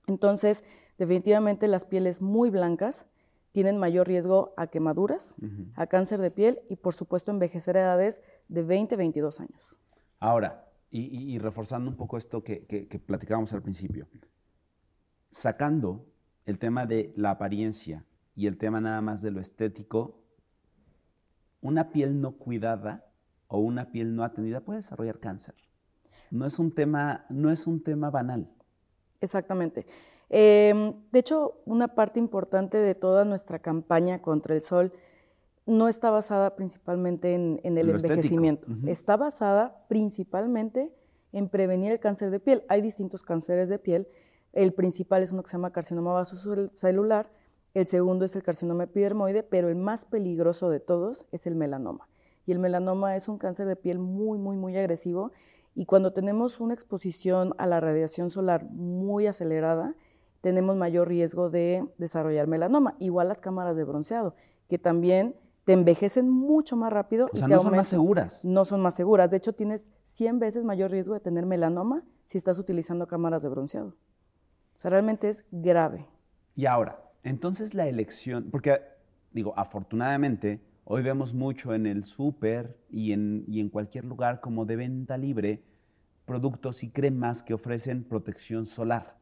[0.07, 0.64] Entonces,
[0.97, 3.09] definitivamente las pieles muy blancas
[3.59, 5.35] tienen mayor riesgo a quemaduras,
[5.75, 9.77] a cáncer de piel y por supuesto envejecer a edades de 20, 22 años.
[10.21, 14.07] Ahora, y, reforzando un poco esto que, que platicábamos al principio,
[15.33, 16.07] sacando
[16.47, 18.05] el tema de la apariencia
[18.37, 20.23] y el tema nada más de lo estético,
[21.61, 23.11] una piel no cuidada
[23.49, 25.57] o una piel no atendida puede desarrollar cáncer.
[26.31, 28.49] No es un tema, no es un tema banal.
[29.21, 29.85] Exactamente.
[30.30, 34.92] Em, de hecho, una parte importante de toda nuestra campaña contra el sol
[35.66, 38.68] no está basada principalmente en, el envejecimiento.
[38.86, 40.92] Está basada principalmente
[41.32, 42.64] en prevenir el cáncer de piel.
[42.68, 44.08] Hay distintos cánceres de piel.
[44.52, 47.30] El principal es uno que se llama carcinoma vasocelular,
[47.74, 52.08] el segundo es el carcinoma epidermoide, pero el más peligroso de todos es el melanoma
[52.48, 55.32] y el melanoma es un cáncer de piel muy, muy, muy agresivo
[55.74, 59.94] y cuando tenemos una exposición a la radiación solar muy acelerada,
[60.48, 62.94] tenemos mayor riesgo de desarrollar melanoma.
[62.98, 64.34] Igual las cámaras de bronceado,
[64.66, 65.34] que también
[65.64, 67.26] te envejecen mucho más rápido.
[67.26, 68.46] O y sea, te no son más seguras.
[68.46, 69.30] No son más seguras.
[69.30, 73.50] De hecho, tienes 100 veces mayor riesgo de tener melanoma si estás utilizando cámaras de
[73.50, 73.88] bronceado.
[73.88, 76.06] O sea, realmente es grave.
[76.56, 78.80] Y ahora, entonces la elección, porque
[79.30, 84.64] digo, afortunadamente, hoy vemos mucho en el súper y en, y en cualquier lugar como
[84.64, 85.62] de venta libre
[86.24, 89.17] productos y cremas que ofrecen protección solar.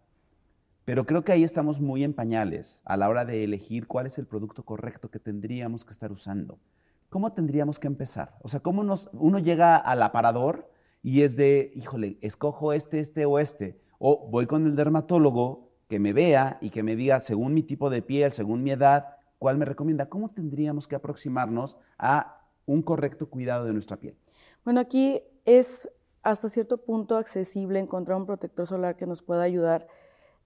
[0.87, 4.19] Pero creo que ahí estamos muy en pañales a la hora de elegir cuál es
[4.19, 6.61] el producto correcto que tendríamos que estar usando.
[7.09, 8.37] ¿Cómo tendríamos que empezar?
[8.41, 10.71] O sea, ¿cómo uno llega al aparador
[11.03, 13.81] y es de, híjole, escojo este, este o este?
[13.99, 17.91] O voy con el dermatólogo que me vea y que me diga, según mi tipo
[17.91, 20.09] de piel, según mi edad, cuál me recomienda.
[20.09, 24.17] ¿Cómo tendríamos que aproximarnos a un correcto cuidado de nuestra piel?
[24.65, 25.91] Bueno, aquí es
[26.23, 29.89] hasta cierto punto accesible encontrar un protector solar que nos pueda ayudar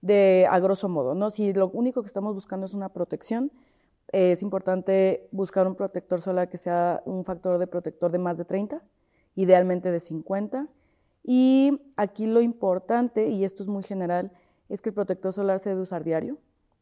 [0.01, 1.29] de a grosso modo, ¿no?
[1.29, 3.51] Si lo único que estamos buscando es una protección,
[4.11, 8.37] eh, es importante buscar un protector solar que sea un factor de protector de más
[8.37, 8.81] de 30,
[9.35, 10.67] idealmente de 50.
[11.23, 14.31] Y aquí lo importante, y esto es muy general,
[14.69, 16.37] es que el protector solar se debe usar diario,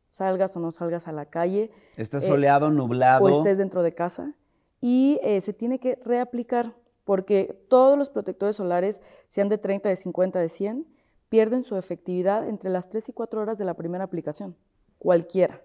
[0.08, 3.25] salgas o no salgas a la calle, Esté Eh, soleado, nublado.
[3.25, 4.34] o estés dentro de casa
[4.82, 9.95] y eh, se tiene que reaplicar porque todos los protectores solares, sean de 30, de
[9.95, 10.86] 50, de 100,
[11.29, 14.55] pierden su efectividad entre las 3 y 4 horas de la primera aplicación,
[14.97, 15.61] cualquiera.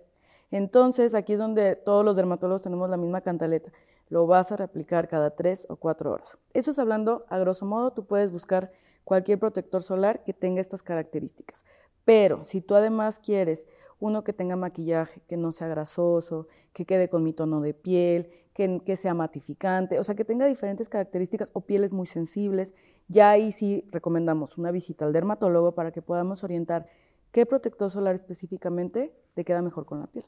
[0.50, 3.72] Entonces, aquí es donde todos los dermatólogos tenemos la misma cantaleta.
[4.08, 6.38] Lo vas a reaplicar cada 3 o 4 horas.
[6.52, 8.70] Eso es hablando a grosso modo, tú puedes buscar
[9.02, 11.64] cualquier protector solar que tenga estas características.
[12.04, 13.66] Pero si tú además quieres
[13.98, 18.30] uno que tenga maquillaje, que no sea grasoso, que quede con mi tono de piel,
[18.54, 22.74] que, sea matificante, o sea, que tenga diferentes características o pieles muy sensibles,
[23.08, 26.86] ya ahí sí recomendamos una visita al dermatólogo para que podamos orientar
[27.32, 30.24] qué protector solar específicamente te queda mejor con la piel.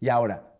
[0.00, 0.54] Y ahora,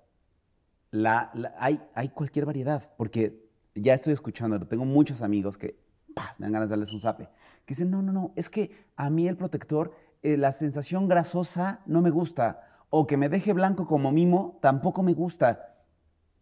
[0.91, 5.79] la- hay, cualquier variedad, porque ya estoy escuchando, tengo muchos amigos que
[6.15, 6.33] ¡pah!
[6.39, 7.25] me dan ganas de darles un zape,
[7.67, 11.83] que dicen, no, no, no, es que a mí el protector, eh, la sensación grasosa
[11.85, 15.76] no me gusta, o que me deje blanco como mimo tampoco me gusta.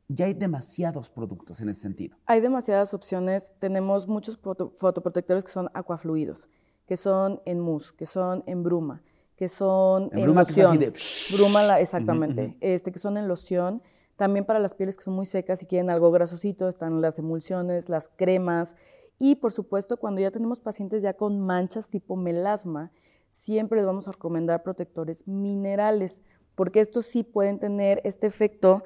[0.08, 2.16] Ya hay demasiados productos en ese sentido.
[2.26, 3.52] Hay demasiadas opciones.
[3.58, 6.48] Tenemos muchos foto- fotoprotectores que son acuafluidos,
[6.86, 9.02] que son en mousse, que son en bruma,
[9.36, 10.78] que son En en, bruma, que es así loción.
[10.78, 12.56] de Bruma, la- exactamente.
[12.60, 13.82] este, que son en loción.
[14.16, 17.88] También para las pieles que son muy secas y quieren algo grasosito, están las emulsiones,
[17.88, 18.76] las cremas.
[19.18, 22.92] Y por supuesto, cuando ya tenemos pacientes ya con manchas tipo melasma,
[23.30, 26.20] siempre les vamos a recomendar protectores minerales,
[26.54, 28.84] porque estos sí pueden tener este efecto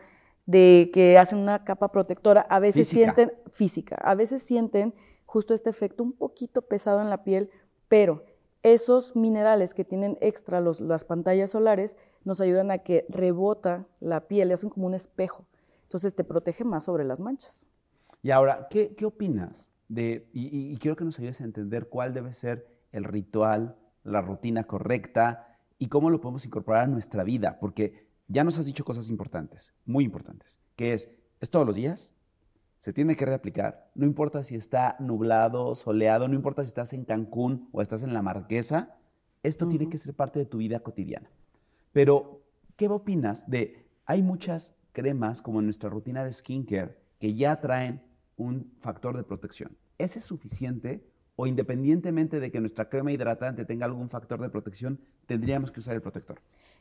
[0.48, 2.40] de que hacen una capa protectora.
[2.48, 3.14] A veces Física.
[3.14, 4.94] sienten física, a veces sienten
[5.26, 7.50] justo este efecto un poquito pesado en la piel,
[7.86, 8.24] pero
[8.62, 14.26] esos minerales que tienen extra los- las pantallas solares nos ayudan a que rebota la
[14.26, 15.44] piel, le hacen como un espejo.
[15.82, 17.66] Entonces te protege más sobre las manchas.
[18.22, 21.88] Y ahora, ¿qué, qué opinas de, y, y- y quiero que nos ayudes a entender
[21.90, 27.22] cuál debe ser el ritual, la rutina correcta y cómo lo podemos incorporar a nuestra
[27.22, 27.58] vida?
[27.60, 31.10] Porque ya nos has dicho cosas importantes, muy importantes, que es,
[31.40, 32.12] es todos los días,
[32.78, 37.04] se tiene que reaplicar, no importa si está nublado, soleado, no importa si estás en
[37.04, 38.96] Cancún o estás en la Marquesa,
[39.42, 41.30] esto tiene que ser parte de tu vida cotidiana.
[41.92, 42.42] Pero,
[42.76, 48.02] ¿qué opinas de, hay muchas cremas como en nuestra rutina de skincare que ya traen
[48.36, 49.76] un factor de protección?
[49.96, 55.00] ¿Ese es suficiente o independientemente de que nuestra crema hidratante tenga algún factor de protección,
[55.26, 56.40] tendríamos que usar el protector?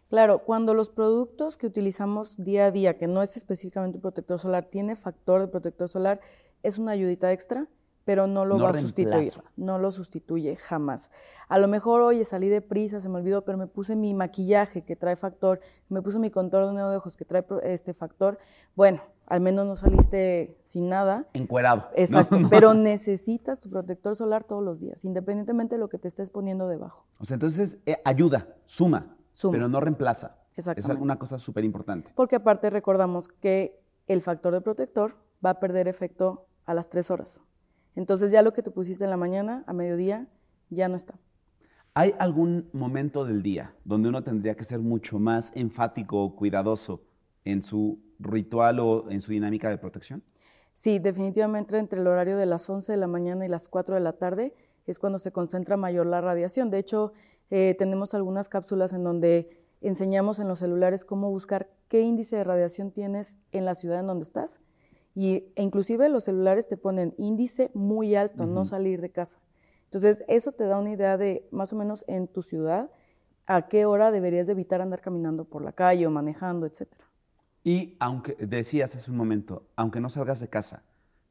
[0.10, 4.39] Claro, cuando los productos que utilizamos día a día, que no es específicamente un protector
[4.39, 6.22] solar, tiene factor de protector solar,
[6.63, 7.67] es una ayudita extra,
[8.06, 9.10] pero no lo No va a sustituir.
[9.10, 9.43] reemplaza.
[9.58, 11.12] No lo sustituye jamás.
[11.50, 14.84] A lo mejor, oye, salí de prisa, se me olvidó, pero me puse mi maquillaje
[14.86, 18.39] que trae factor, me puse mi contorno de ojos que trae este factor.
[18.78, 21.28] Bueno, al menos no saliste sin nada.
[21.34, 21.89] Encuerado.
[21.89, 21.98] ¿no?
[21.98, 22.50] Exacto, No.
[22.50, 26.70] pero necesitas tu protector solar todos los días, independientemente de lo que te estés poniendo
[26.70, 27.06] debajo.
[27.20, 29.52] O sea, entonces eh, ayuda, suma, Suma.
[29.52, 30.36] pero no reemplaza.
[30.54, 31.04] Es Exactamente.
[31.04, 32.12] una cosa súper importante.
[32.15, 37.12] Porque aparte recordamos que el factor de protector va a perder efecto a las tres
[37.12, 37.39] horas.
[37.95, 40.28] Entonces ya lo que te pusiste en la mañana, a mediodía,
[40.71, 41.19] ya no está.
[41.93, 47.04] ¿Hay algún momento del día donde uno tendría que ser mucho más enfático o cuidadoso
[47.45, 50.23] en su ritual o en su dinámica de protección?
[50.73, 54.02] Sí, definitivamente entre el horario de las 11 de la mañana y las 4 de
[54.02, 54.56] la tarde
[54.91, 56.69] es cuando se concentra mayor la radiación.
[56.69, 57.13] De hecho,
[57.50, 59.50] eh, tenemos algunas cápsulas en donde
[59.82, 64.08] enseñamos en los celulares cómo buscar qué índice de radiación tienes en la ciudad en
[64.08, 64.60] donde estás.
[65.15, 69.39] Y, e inclusive los celulares te ponen índice muy alto, no salir de casa.
[69.86, 72.91] Entonces, eso te da una idea de más o menos en tu ciudad
[73.45, 77.06] a qué hora deberías evitar andar caminando por la calle o manejando, etcétera.
[77.63, 80.84] Y aunque decías hace un momento, aunque no salgas de casa,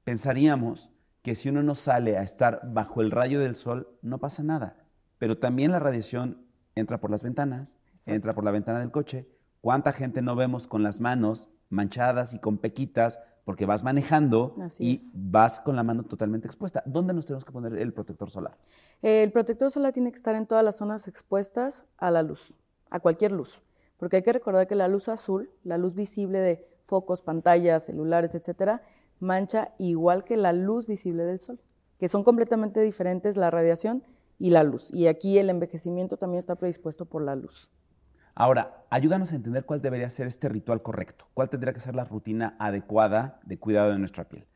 [0.04, 0.90] pensaríamos
[1.26, 4.76] que si uno no sale a estar bajo el rayo del sol, no pasa nada.
[5.18, 9.26] Pero también la radiación entra por las ventanas, entra por la ventana del coche.
[9.60, 15.00] ¿Cuánta gente no vemos con las manos manchadas y con pequitas porque vas manejando y
[15.16, 16.84] vas con la mano totalmente expuesta?
[16.86, 18.56] ¿Dónde nos tenemos que poner el protector solar?
[19.02, 22.54] El protector solar tiene que estar en todas las zonas expuestas a la luz,
[22.88, 23.60] a cualquier luz
[23.96, 28.34] porque hay que recordar que la luz azul, la luz visible de focos, pantallas, celulares,
[28.34, 28.82] etcétera,
[29.20, 31.60] mancha igual que la luz visible del sol,
[31.98, 34.02] que son completamente diferentes la radiación
[34.38, 34.92] y la luz.
[34.92, 37.70] Y aquí el envejecimiento también está predispuesto por la luz.
[38.34, 42.04] Ahora, ayúdanos a entender cuál debería ser este ritual correcto, cuál tendría que ser la
[42.04, 44.46] rutina adecuada de cuidado de nuestra piel.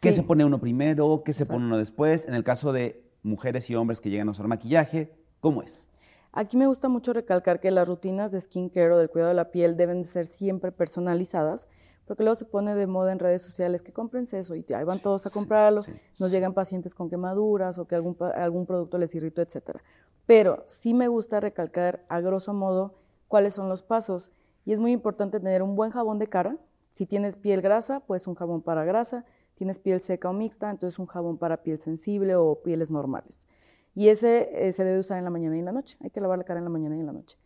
[0.00, 1.22] ¿Qué se pone uno primero?
[1.24, 2.28] ¿Qué se pone uno después?
[2.28, 5.88] En el caso de mujeres y hombres que llegan a usar maquillaje, ¿cómo es?
[6.30, 9.50] Aquí me gusta mucho recalcar que las rutinas de skincare o del cuidado de la
[9.50, 11.66] piel deben ser siempre personalizadas,
[12.08, 14.98] porque luego se pone de moda en redes sociales que cómprense eso y ahí van
[14.98, 15.82] todos a comprarlo,
[16.18, 19.78] nos llegan pacientes con quemaduras o que algún, algún producto les irritó, etc.
[20.26, 22.94] Pero sí me gusta recalcar a grosso modo
[23.28, 24.30] cuáles son los pasos
[24.64, 26.56] y es muy importante tener un buen jabón de cara.
[26.90, 29.24] Si tienes piel grasa, pues un jabón para grasa.
[29.54, 33.46] Tienes piel seca o mixta, entonces un jabón para piel sensible o pieles normales.
[33.94, 35.98] Y ese eh, se debe usar en la mañana y en la noche.
[36.00, 37.36] Hay que lavar la cara en la mañana y en la noche.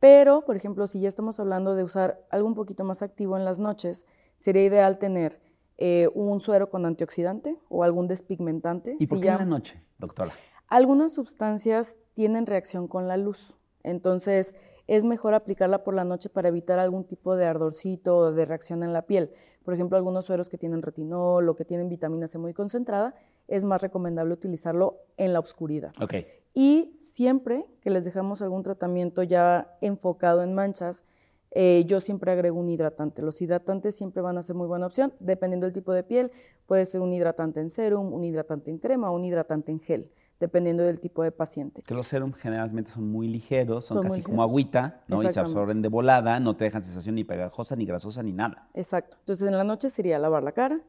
[0.00, 3.44] Pero, por ejemplo, si ya estamos hablando de usar algo un poquito más activo en
[3.44, 4.06] las noches,
[4.36, 5.40] sería ideal tener
[5.76, 8.96] eh, un suero con antioxidante o algún despigmentante.
[8.98, 10.32] ¿Y por qué en la noche, doctora?
[10.68, 13.54] Algunas sustancias tienen reacción con la luz.
[13.82, 14.54] Entonces,
[14.86, 18.82] es mejor aplicarla por la noche para evitar algún tipo de ardorcito o de reacción
[18.82, 19.30] en la piel.
[19.64, 23.14] Por ejemplo, algunos sueros que tienen retinol o que tienen vitamina C muy concentrada,
[23.48, 25.92] es más recomendable utilizarlo en la oscuridad.
[26.00, 26.26] Okay.
[26.60, 31.04] Y siempre que les dejamos algún tratamiento ya enfocado en manchas,
[31.52, 33.22] eh, yo siempre agrego un hidratante.
[33.22, 36.32] Los hidratantes siempre van a ser muy buena opción, dependiendo del tipo de piel.
[36.66, 40.10] Puede ser un hidratante en serum, un hidratante en crema o un hidratante en gel,
[40.40, 41.82] dependiendo del tipo de paciente.
[41.82, 45.22] Que los serums generalmente son muy ligeros, son, casi como agüita, ¿no?
[45.22, 48.68] Y se absorben de volada, no te dejan sensación ni pegajosa, ni grasosa, ni nada.
[48.74, 49.16] Exacto.
[49.20, 50.80] Entonces en la noche sería lavar la cara,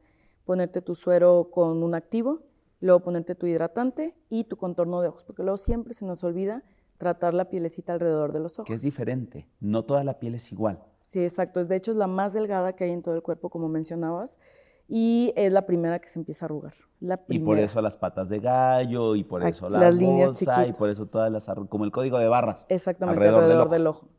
[0.45, 2.39] ponerte tu suero con un activo,
[2.79, 6.63] luego ponerte tu hidratante y tu contorno de ojos, porque luego siempre se nos olvida
[6.97, 8.67] tratar la pielecita alrededor de los ojos.
[8.67, 10.83] Que es diferente, no toda la piel es igual.
[11.05, 11.65] Sí, exacto.
[11.65, 14.37] De hecho, es la más delgada que hay en todo el cuerpo, como mencionabas,
[14.87, 16.73] y es la primera que se empieza a arrugar.
[16.99, 20.67] La y por eso las patas de gallo, y por eso las líneas chiquitas.
[20.67, 22.65] y por eso todas las como el código de barras.
[22.69, 24.09] Exactamente, alrededor, del ojo.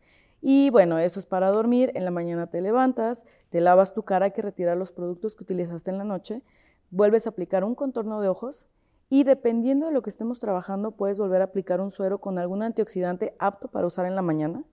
[0.41, 1.93] Y bueno, eso es para dormir.
[1.95, 5.45] En la mañana te levantas, te lavas tu cara, hay que retirar los productos que
[5.45, 6.43] utilizaste en la noche,
[6.91, 8.69] vuelves a aplicar un contorno de ojos
[9.09, 12.63] y dependiendo de lo que estemos trabajando, puedes volver a aplicar un suero con algún
[12.63, 14.65] antioxidante apto para usar en la mañana,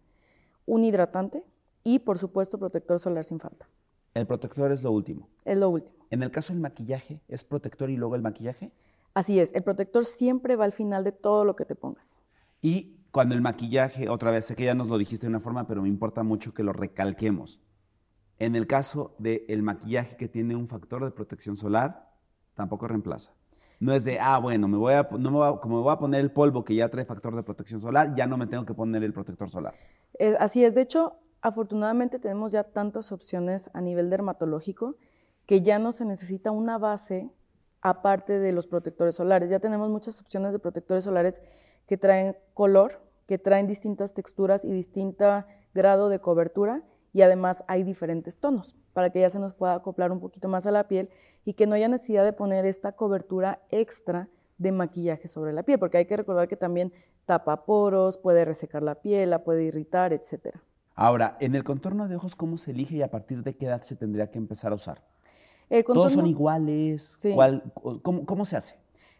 [0.65, 1.43] un hidratante
[1.83, 3.67] y, por supuesto, protector solar sin falta.
[4.13, 5.27] El protector es lo último.
[5.45, 5.95] Es lo último.
[6.09, 8.71] En el caso del maquillaje, ¿es protector y luego el maquillaje?
[9.13, 12.21] Así es, el protector siempre va al final de todo lo que te pongas.
[12.61, 15.67] Y cuando el maquillaje, otra vez, sé que ya nos lo dijiste de una forma,
[15.67, 17.59] pero me importa mucho que lo recalquemos.
[18.37, 22.06] En el caso del maquillaje que tiene un factor de protección solar,
[22.57, 23.31] tampoco reemplaza.
[23.79, 26.65] No es de, ah, bueno, me voy a, como me voy a poner el polvo
[26.65, 29.47] que ya trae factor de protección solar, ya no me tengo que poner el protector
[29.47, 29.75] solar.
[30.39, 34.95] así es, de hecho, afortunadamente tenemos ya tantas opciones a nivel dermatológico
[35.45, 37.29] que ya no se necesita una base
[37.81, 39.49] aparte de los protectores solares.
[39.49, 41.41] Ya tenemos muchas opciones de protectores solares
[41.87, 46.83] que traen color, que traen distintas texturas y distinto grado de cobertura
[47.17, 50.67] y además hay diferentes tonos para que ya se nos pueda acoplar un poquito más
[50.67, 51.09] a la piel
[51.45, 55.79] y que no haya necesidad de poner esta cobertura extra de maquillaje sobre la piel,
[55.79, 56.93] porque hay que recordar que también
[57.25, 60.57] tapa poros, puede resecar la piel, la puede irritar, etc.
[60.93, 63.81] Ahora, en el contorno de ojos, ¿cómo se elige y a partir de qué edad
[63.81, 65.01] se tendría que empezar a usar?
[65.87, 67.19] ¿Todos son iguales?
[68.03, 68.75] cómo, se hace?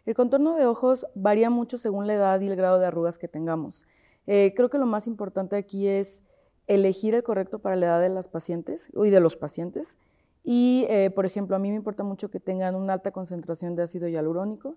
[0.06, 3.26] El contorno de ojos varía mucho según la edad y el grado de arrugas que
[3.26, 3.84] tengamos.
[4.28, 6.22] Eh, creo que lo más importante aquí es
[6.68, 9.96] elegir el correcto para la edad de las pacientes y de los pacientes.
[10.44, 13.82] Y, eh, por ejemplo, a mí me importa mucho que tengan una alta concentración de
[13.82, 14.76] ácido hialurónico,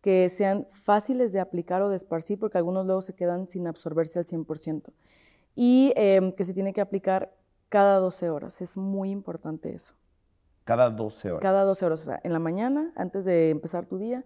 [0.00, 4.18] que sean fáciles de aplicar o de esparcir, porque algunos luego se quedan sin absorberse
[4.18, 4.92] al 100%.
[5.54, 7.34] Y em, que se tiene que aplicar
[7.68, 8.60] cada 12 horas.
[8.60, 9.94] Es muy importante eso.
[10.64, 11.42] Cada 12 horas.
[11.42, 14.24] Cada 12 horas, o sea, en la mañana, antes de empezar tu día,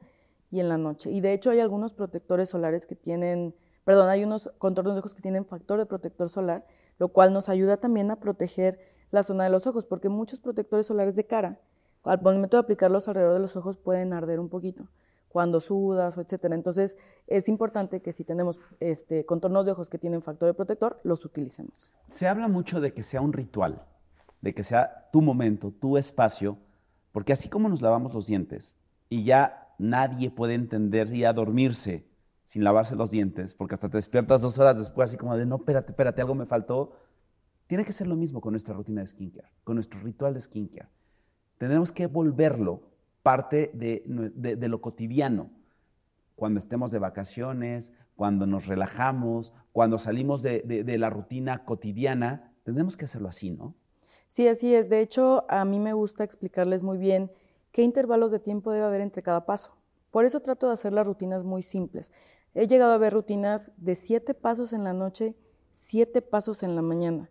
[0.54, 1.10] y en la noche.
[1.10, 5.12] Y de hecho hay algunos protectores solares que tienen, perdón, hay unos contornos de ojos
[5.12, 6.64] que tienen factor de protector solar,
[6.98, 8.78] lo cual nos ayuda también a proteger
[9.10, 11.60] la zona de los ojos, porque muchos protectores solares de cara,
[12.02, 14.88] al momento de aplicarlos alrededor de los ojos, pueden arder un poquito.
[15.28, 16.54] cuando sudas, etcétera.
[16.54, 21.00] Entonces, es importante que si tenemos este, contornos de ojos que tienen factor de protector,
[21.02, 21.92] los utilicemos.
[22.06, 23.82] Se habla mucho de que sea un ritual,
[24.42, 26.56] de que sea tu momento, tu espacio,
[27.10, 28.76] porque así como nos lavamos los dientes
[29.08, 32.06] y ya nadie puede entender y a dormirse
[32.54, 35.56] sin lavarse los dientes, porque hasta te despiertas dos horas después así como de, no,
[35.56, 36.92] espérate, espérate, algo me faltó,
[37.66, 40.88] tiene que ser lo mismo con nuestra rutina de skincare, con nuestro ritual de skincare.
[41.58, 42.92] Tenemos que volverlo
[43.24, 45.50] parte de, lo cotidiano.
[46.36, 53.06] Cuando estemos de vacaciones, cuando nos relajamos, cuando salimos de, la rutina cotidiana, tenemos que
[53.06, 53.74] hacerlo así, ¿no?
[54.28, 54.88] Sí, así es.
[54.88, 57.32] De hecho, a mí me gusta explicarles muy bien
[57.72, 59.76] qué intervalos de tiempo debe haber entre cada paso.
[60.14, 62.12] Por eso trato de hacer las rutinas muy simples.
[62.54, 65.34] He llegado a ver rutinas de siete pasos en la noche,
[65.72, 67.28] siete pasos en la mañana.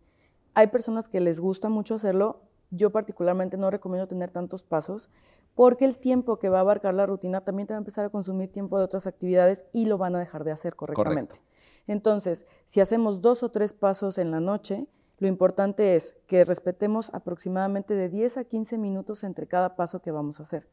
[0.53, 2.41] Hay personas que les gusta mucho hacerlo.
[2.71, 5.09] Yo particularmente no recomiendo tener tantos pasos
[5.55, 8.09] porque el tiempo que va a abarcar la rutina también te va a empezar a
[8.09, 11.39] consumir tiempo de otras actividades y lo van a dejar de hacer correctamente.
[11.87, 14.87] Entonces, si hacemos dos o tres pasos en la noche,
[15.19, 20.11] lo importante es que respetemos aproximadamente de 10 a 15 minutos entre cada paso que
[20.11, 20.67] vamos a hacer.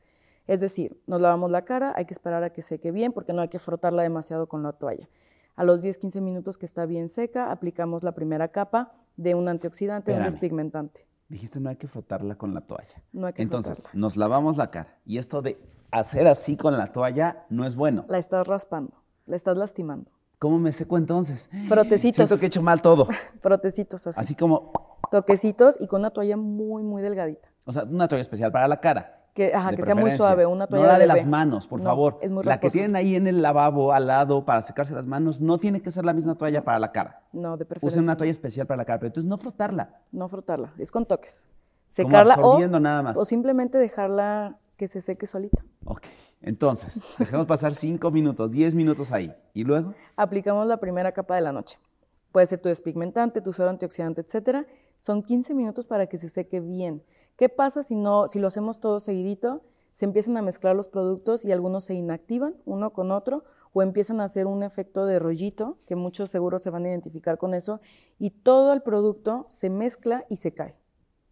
[0.50, 3.40] Es decir, nos lavamos la cara, hay que esperar a que seque bien porque no
[3.40, 5.08] hay que frotarla demasiado con la toalla.
[5.54, 10.12] A los 10-15 minutos que está bien seca, aplicamos la primera capa de un antioxidante,
[10.12, 11.06] un despigmentante.
[11.28, 13.00] Dijiste no hay que frotarla con la toalla.
[13.12, 14.98] No hay que Entonces, nos lavamos la cara.
[15.06, 15.56] Y esto de
[15.92, 18.04] hacer así con la toalla no es bueno.
[18.08, 20.10] La estás raspando, la estás lastimando.
[20.40, 21.48] ¿Cómo me seco entonces?
[21.68, 22.16] Frotecitos.
[22.16, 23.06] Siento que he hecho mal todo.
[23.40, 24.18] Frotecitos así.
[24.18, 24.72] Así como...
[25.12, 27.48] Toquecitos y con una toalla muy, muy delgadita.
[27.64, 29.19] O sea, una toalla especial para la cara.
[29.40, 31.80] Que, ajá, que sea muy suave, una toalla No la de, de las manos, por
[31.80, 32.18] favor.
[32.20, 35.40] Es muy la que tienen ahí en el lavabo al lado para secarse las manos
[35.40, 37.22] no tiene que ser la misma toalla para la cara.
[37.32, 38.00] No, de preferencia.
[38.00, 39.94] Usen una toalla especial para la cara, pero entonces no frotarla.
[40.12, 41.46] No frotarla, es con toques.
[41.88, 43.16] Secarla Como absorbiendo nada más.
[43.16, 45.64] o simplemente dejarla que se seque solita.
[45.86, 46.02] Ok,
[46.42, 49.34] entonces, dejemos pasar 5 minutos, 10 minutos ahí.
[49.54, 49.94] ¿Y luego?
[50.16, 51.78] Aplicamos la primera capa de la noche.
[52.30, 54.66] Puede ser tu despigmentante, tu suero antioxidante, etcétera.
[54.98, 57.02] Son 15 minutos para que se seque bien.
[57.40, 59.62] ¿Qué pasa si, no, si lo hacemos todo seguidito?
[59.92, 64.20] Se empiezan a mezclar los productos y algunos se inactivan uno con otro o empiezan
[64.20, 67.80] a hacer un efecto de rollito, que muchos seguros se van a identificar con eso,
[68.18, 70.74] y todo el producto se mezcla y se cae.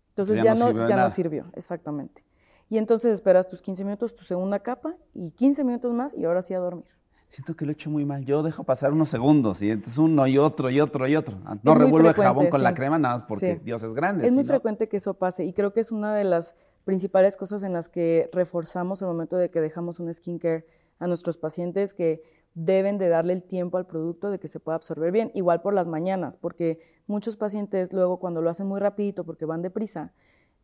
[0.09, 2.25] Entonces ya, no, ya no sirvió, exactamente.
[2.71, 6.40] Y entonces esperas tus 15 minutos, tu segunda capa, y 15 minutos más, y ahora
[6.40, 6.97] sí a dormir.
[7.29, 8.25] Siento que lo he hecho muy mal.
[8.25, 11.37] Yo dejo pasar unos segundos y entonces uno y otro y otro y otro.
[11.62, 14.27] No revuelvo el jabón con la crema nada más porque Dios es grande.
[14.27, 17.62] Es muy frecuente que eso pase y creo que es una de las principales cosas
[17.62, 20.64] en las que reforzamos el momento de que dejamos un skincare
[20.99, 22.23] a nuestros pacientes que
[22.55, 25.31] deben de darle el tiempo al producto de que se pueda absorber bien.
[25.35, 29.61] Igual por las mañanas, porque muchos pacientes luego cuando lo hacen muy rapidito porque van
[29.61, 30.14] deprisa,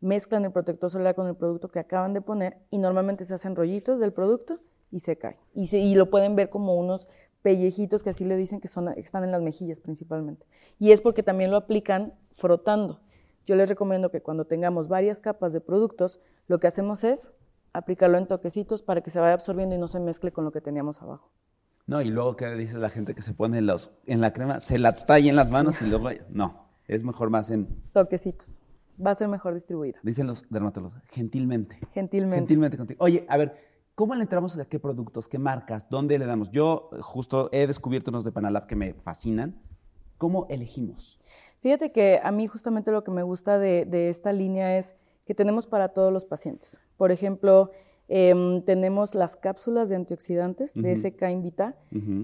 [0.01, 3.55] mezclan el protector solar con el producto que acaban de poner y normalmente se hacen
[3.55, 4.59] rollitos del producto
[4.95, 5.35] y se cae.
[5.53, 7.09] Y, y lo pueden ver como unos
[7.41, 10.47] pellejitos que así le dicen que son, están en las mejillas principalmente.
[10.79, 13.01] Y es porque también lo aplican frotando.
[13.45, 17.31] Yo les recomiendo que cuando tengamos varias capas de productos, lo que hacemos es
[17.73, 20.61] aplicarlo en toquecitos para que se vaya absorbiendo y no se mezcle con lo que
[20.61, 21.29] teníamos abajo.
[21.85, 24.61] No, y luego, ¿qué dice la gente que se pone los, en la crema?
[24.61, 26.09] Se la talla en las manos y luego...
[26.29, 27.67] No, es mejor más en...
[27.91, 28.59] Toquecitos.
[29.05, 29.99] Va a ser mejor distribuida.
[30.03, 31.77] Dicen los dermatólogos, gentilmente.
[31.93, 32.37] Gentilmente.
[32.37, 33.03] Gentilmente contigo.
[33.03, 36.51] Oye, a ver, ¿Cómo le entramos a qué productos, qué marcas, dónde le damos?
[36.51, 39.55] Yo justo he descubierto unos de Panalab que me fascinan.
[40.17, 41.17] ¿Cómo elegimos?
[41.61, 45.65] Fíjate que a mí justamente lo que me gusta de, esta línea es que tenemos
[45.65, 46.81] para todos los pacientes.
[46.97, 47.71] Por ejemplo,
[48.09, 51.77] em, tenemos las cápsulas de antioxidantes de SK Invita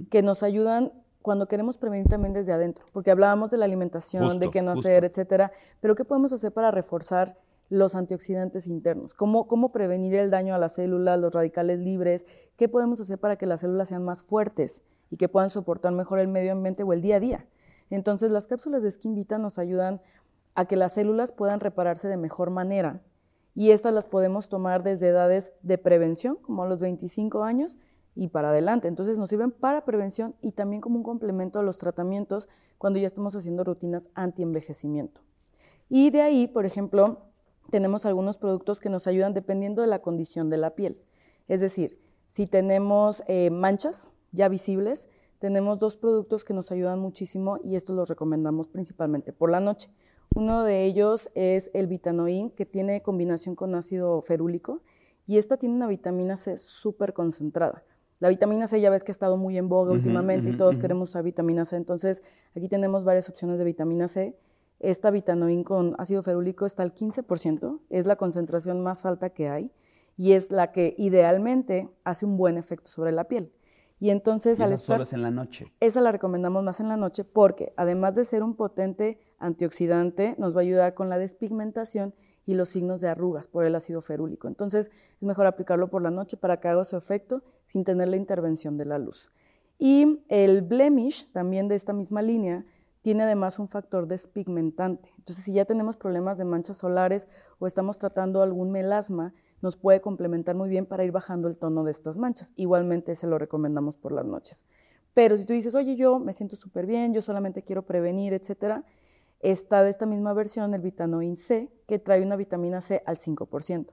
[0.10, 4.50] que nos ayudan cuando queremos prevenir también desde adentro, porque hablábamos de la alimentación, de
[4.50, 7.38] qué no hacer, etcétera, pero ¿qué podemos hacer para reforzar
[7.72, 12.26] los antioxidantes internos, cómo, cómo prevenir el daño a las células, los radicales libres,
[12.58, 16.20] qué podemos hacer para que las células sean más fuertes y que puedan soportar mejor
[16.20, 17.46] el medio ambiente o el día a día.
[17.90, 20.02] Entonces las cápsulas de Skin Vita nos ayudan
[20.54, 23.02] a que las células puedan repararse de mejor manera
[23.56, 27.80] y estas las podemos tomar desde edades de prevención, como a los 25 años
[28.16, 28.90] y para adelante.
[28.90, 33.08] Entonces nos sirven para prevención y también como un complemento a los tratamientos cuando ya
[33.08, 35.22] estamos haciendo rutinas anti-envejecimiento.
[35.88, 37.31] Y de ahí, por ejemplo,
[37.72, 41.02] tenemos algunos productos que nos ayudan dependiendo de la condición de la piel.
[41.48, 41.98] Es decir,
[42.28, 45.10] si tenemos eh, manchas ya visibles,
[45.40, 49.90] tenemos dos productos que nos ayudan muchísimo y estos los recomendamos principalmente por la noche.
[50.36, 54.82] Uno de ellos es el Vitanoin, que tiene combinación con ácido ferúlico
[55.26, 57.84] y esta tiene una vitamina C súper concentrada.
[58.20, 61.10] La vitamina C ya ves que ha estado muy en boga últimamente y todos queremos
[61.10, 62.22] usar vitamina C, entonces
[62.56, 64.38] aquí tenemos varias opciones de vitamina C
[64.82, 69.72] esta vitanoín con ácido ferúlico está al 15%, es la concentración más alta que hay.
[70.18, 73.52] y es la que idealmente hace un buen efecto sobre la piel.
[74.00, 75.72] Y entonces Y al estar solo es en la noche.
[75.80, 80.56] esa la recomendamos más en la noche porque además de ser un potente antioxidante, nos
[80.56, 82.14] va a ayudar con la despigmentación
[82.46, 84.48] y los signos de arrugas por el ácido ferúlico.
[84.48, 88.18] Entonces es mejor aplicarlo por la noche para que haga su efecto sin tener la
[88.18, 89.32] intervención de la luz.
[89.80, 92.66] Y el blemish, también de esta misma línea,
[93.02, 95.12] tiene además un factor despigmentante.
[95.18, 97.28] Entonces si ya tenemos problemas de manchas solares
[97.60, 101.84] o estamos tratando algún melasma, nos puede complementar muy bien para ir bajando el tono
[101.84, 102.52] de estas manchas.
[102.56, 104.66] Igualmente se lo recomendamos por las noches.
[105.14, 108.86] Pero si tú dices, oye, yo me siento súper bien, yo solamente quiero prevenir, etcétera,
[109.42, 113.88] está de esta misma versión el Vitanoin C, que trae una vitamina C al 5%.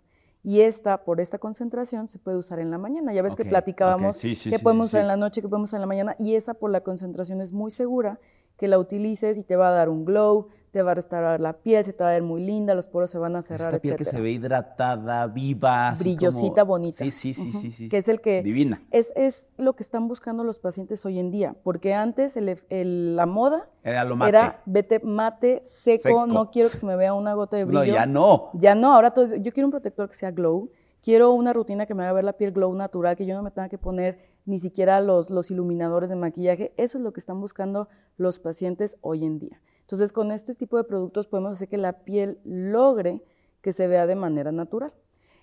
[0.45, 3.13] Y esta, por esta concentración, se puede usar en la mañana.
[3.13, 5.49] Ya ves que platicábamos ok, sí, sí, que sí, podemos usar en la noche, que
[5.49, 8.21] podemos usar en la mañana, y esa por la concentración es muy segura,
[8.59, 11.55] que la utilices y te va a dar un glow, te va a restaurar la
[11.55, 13.79] piel, se te va a ver muy linda, los poros se van a cerrar, Esta
[13.79, 15.95] piel que se ve hidratada, viva.
[15.99, 16.97] Brillosita, como- bonita.
[16.99, 17.89] Sí, sí, sí, sí, sí.
[17.89, 18.83] Que es el que Divina.
[18.91, 22.65] es, es lo que están buscando los pacientes hoy en día, porque antes el ef-
[22.69, 24.29] el- la moda Era lo mate.
[24.29, 26.27] era vete mate, seco, Seco.
[26.27, 27.81] no quiero que se me vea una gota de brillo.
[27.87, 28.51] No, ya no.
[28.55, 30.71] Ya no, ahora todo yo quiero un protector que sea glow,
[31.03, 33.51] quiero una rutina que me haga ver la piel glow natural, que yo no me
[33.53, 36.73] tenga que poner ni siquiera los, los iluminadores de maquillaje.
[36.77, 39.61] Eso es lo que están buscando los pacientes hoy en día.
[39.83, 43.23] Entonces, con este tipo de productos podemos hacer que la piel logre
[43.61, 44.93] que se vea de manera natural.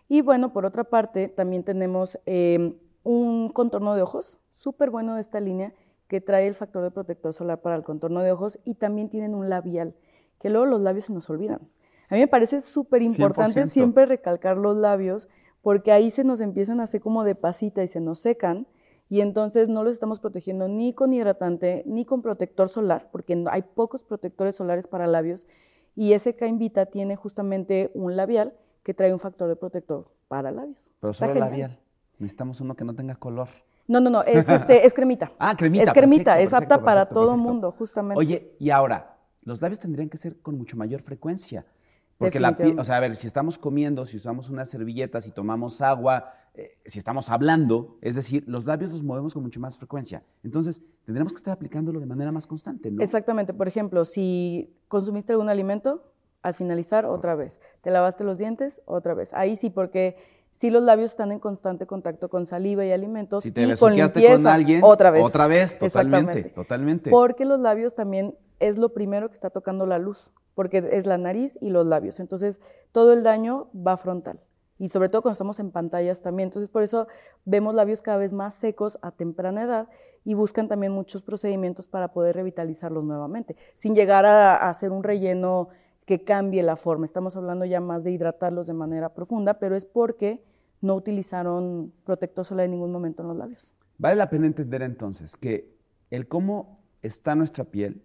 [0.08, 5.22] Y bueno, por otra parte, también tenemos eh, un contorno de ojos, súper bueno de
[5.22, 5.74] esta línea,
[6.08, 9.34] que trae el factor de protector solar para el contorno de ojos y también tienen
[9.36, 9.96] un labial,
[10.40, 11.62] que luego los labios se nos olvidan.
[12.10, 13.68] A mí me parece súper importante 100%.
[13.68, 15.28] siempre recalcar los labios,
[15.62, 18.68] porque ahí se nos empiezan a hacer como de pasita y se nos secan,
[19.10, 23.62] y entonces no los estamos protegiendo ni con hidratante ni con protector solar, porque hay
[23.62, 25.46] pocos protectores solares para labios,
[25.96, 28.54] y SK Invita tiene justamente un labial
[28.84, 30.92] que trae un factor de protector para labios.
[31.00, 31.80] Pero solo labial.
[32.20, 33.50] Necesitamos uno que no tenga color.
[33.88, 35.32] No, no, no, es, este, es cremita.
[35.40, 35.84] Ah, cremita.
[35.86, 38.20] Es cremita, perfecto, es apta perfecto, para todo mundo, justamente.
[38.20, 41.66] Oye, y ahora, los labios tendrían que ser con mucho mayor frecuencia.
[42.18, 45.32] Porque la piel, o sea, a ver, si estamos comiendo, si usamos una servilleta, si
[45.32, 49.78] tomamos agua, eh, si estamos hablando, es decir, los labios los movemos con mucho más
[49.78, 50.24] frecuencia.
[50.44, 53.04] Entonces, tendremos que estar aplicándolo de manera más constante, ¿no?
[53.04, 56.04] Exactamente, por ejemplo, si consumiste algún alimento,
[56.42, 57.60] al finalizar otra vez.
[57.82, 59.34] Te lavaste los dientes, otra vez.
[59.34, 60.16] Ahí sí, porque
[60.54, 63.96] si los labios están en constante contacto con saliva y alimentos Si te y con
[63.96, 65.26] limpieza, con alguien, otra vez.
[65.26, 67.10] Otra vez, totalmente, totalmente.
[67.10, 71.18] Porque los labios también es lo primero que está tocando la luz, porque es la
[71.18, 72.20] nariz y los labios.
[72.20, 74.40] Entonces, todo el daño va frontal.
[74.78, 76.48] Y sobre todo cuando estamos en pantallas también.
[76.48, 77.08] Entonces, por eso
[77.46, 79.88] vemos labios cada vez más secos a temprana edad
[80.26, 85.70] y buscan también muchos procedimientos para poder revitalizarlos nuevamente, sin llegar a, hacer un relleno
[86.06, 87.06] que cambie la forma.
[87.06, 90.44] Estamos hablando ya más de hidratarlos de manera profunda, pero es porque
[90.82, 93.74] no utilizaron protector solar en ningún momento en los labios.
[93.98, 95.74] Vale la pena entender entonces que
[96.10, 98.04] el cómo está nuestra piel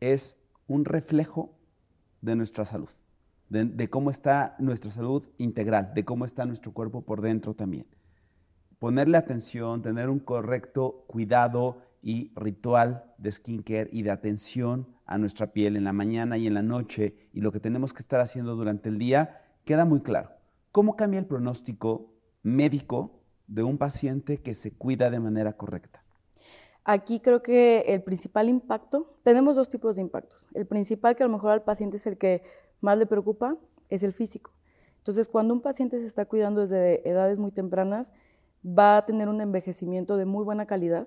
[0.00, 1.54] es un reflejo
[2.22, 2.90] de nuestra salud,
[3.48, 7.86] de, cómo está nuestra salud integral, de cómo está nuestro cuerpo por dentro también.
[8.78, 15.48] Ponerle atención, tener un correcto cuidado y ritual de skincare y de atención a nuestra
[15.48, 18.56] piel en la mañana y en la noche y lo que tenemos que estar haciendo
[18.56, 20.30] durante el día, queda muy claro.
[20.72, 26.04] ¿Cómo cambia el pronóstico médico de un paciente que se cuida de manera correcta?
[26.92, 30.48] Aquí creo que el principal impacto, tenemos dos tipos de impactos.
[30.54, 32.42] El principal que a lo mejor al paciente es el que
[32.80, 33.56] más le preocupa,
[33.90, 34.50] es el físico.
[34.98, 38.12] Entonces, cuando un paciente se está cuidando desde edades muy tempranas,
[38.66, 41.06] va a tener un envejecimiento de muy buena calidad,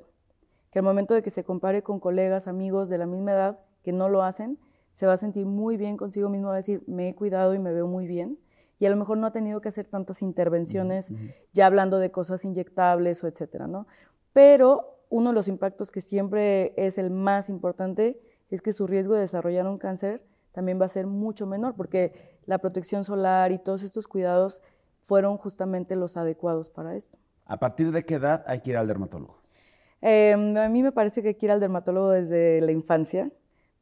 [0.71, 3.91] que al momento de que se compare con colegas, amigos de la misma edad que
[3.91, 4.59] no lo hacen,
[4.93, 7.59] se va a sentir muy bien consigo mismo, va a decir, me he cuidado y
[7.59, 8.39] me veo muy bien.
[8.79, 11.11] Y a lo mejor no ha tenido que hacer tantas intervenciones,
[11.51, 13.85] ya hablando de cosas inyectables o etcétera, ¿no?
[14.31, 19.13] Pero uno de los impactos que siempre es el más importante es que su riesgo
[19.13, 23.59] de desarrollar un cáncer también va a ser mucho menor, porque la protección solar y
[23.59, 24.63] todos estos cuidados
[25.05, 27.19] fueron justamente los adecuados para esto.
[27.45, 29.37] ¿A partir de qué edad hay que ir al dermatólogo?
[30.01, 33.31] Eh, a mí me parece que hay que ir al dermatólogo desde la infancia,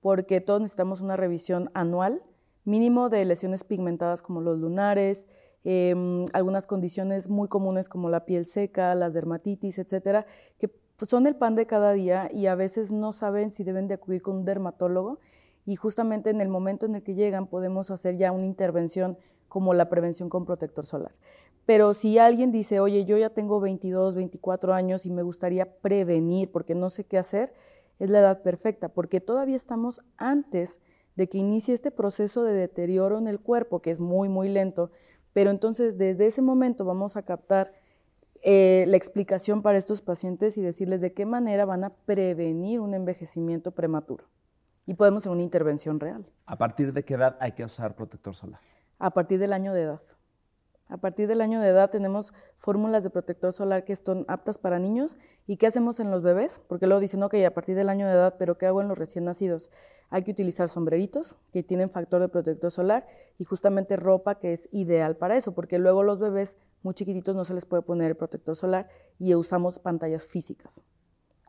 [0.02, 2.22] porque todos necesitamos una revisión anual,
[2.66, 5.30] mínimo de lesiones pigmentadas como los lunares,
[5.64, 5.96] eh,
[6.34, 10.26] algunas condiciones muy comunes como la piel seca, las dermatitis, etcétera,
[10.58, 13.88] que pues, son el pan de cada día y a veces no saben si deben
[13.88, 15.18] de acudir con un dermatólogo
[15.66, 19.74] y justamente en el momento en el que llegan podemos hacer ya una intervención como
[19.74, 21.16] la prevención con protector solar.
[21.66, 26.52] Pero si alguien dice, oye, yo ya tengo 22, 24 años y me gustaría prevenir
[26.52, 27.52] porque no sé qué hacer,
[27.98, 30.82] es la edad perfecta, porque todavía estamos antes
[31.16, 34.92] de que inicie este proceso de deterioro en el cuerpo, que es muy, muy lento,
[35.34, 37.72] Pero entonces desde ese momento vamos a captar
[38.42, 42.94] eh, la explicación para estos pacientes y decirles de qué manera van a prevenir un
[42.94, 44.26] envejecimiento prematuro.
[44.86, 46.26] Y podemos hacer una intervención real.
[46.46, 48.60] ¿A partir de qué edad hay que usar protector solar?
[48.98, 50.02] A partir del año de edad.
[50.92, 54.78] A partir del año de edad tenemos fórmulas de protector solar que están aptas para
[54.78, 55.18] niños.
[55.48, 56.62] ¿Y qué hacemos en los bebés?
[56.68, 58.98] Porque luego dicen, ok, a partir del año de edad, pero ¿qué hago en los
[58.98, 59.70] recién nacidos?
[60.10, 63.08] Hay que utilizar sombreritos que tienen factor de protector solar
[63.40, 67.46] y justamente ropa que es ideal para eso, porque luego los bebés muy chiquititos no
[67.46, 70.82] se les puede poner el protector solar y usamos pantallas físicas.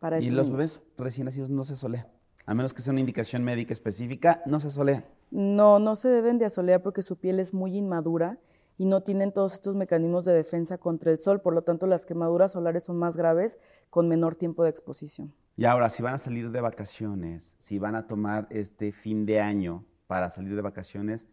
[0.01, 2.07] Para y los bebés recién nacidos no se solean,
[2.47, 5.05] a menos que sea una indicación médica específica, no se solean.
[5.32, 8.38] No, no se deben de asolear porque su piel es muy inmadura
[8.78, 12.06] y no tienen todos estos mecanismos de defensa contra el sol, por lo tanto las
[12.06, 13.58] quemaduras solares son más graves
[13.90, 15.34] con menor tiempo de exposición.
[15.56, 19.40] Y ahora, si van a salir de vacaciones, si van a tomar este fin de
[19.40, 21.28] año para salir de vacaciones,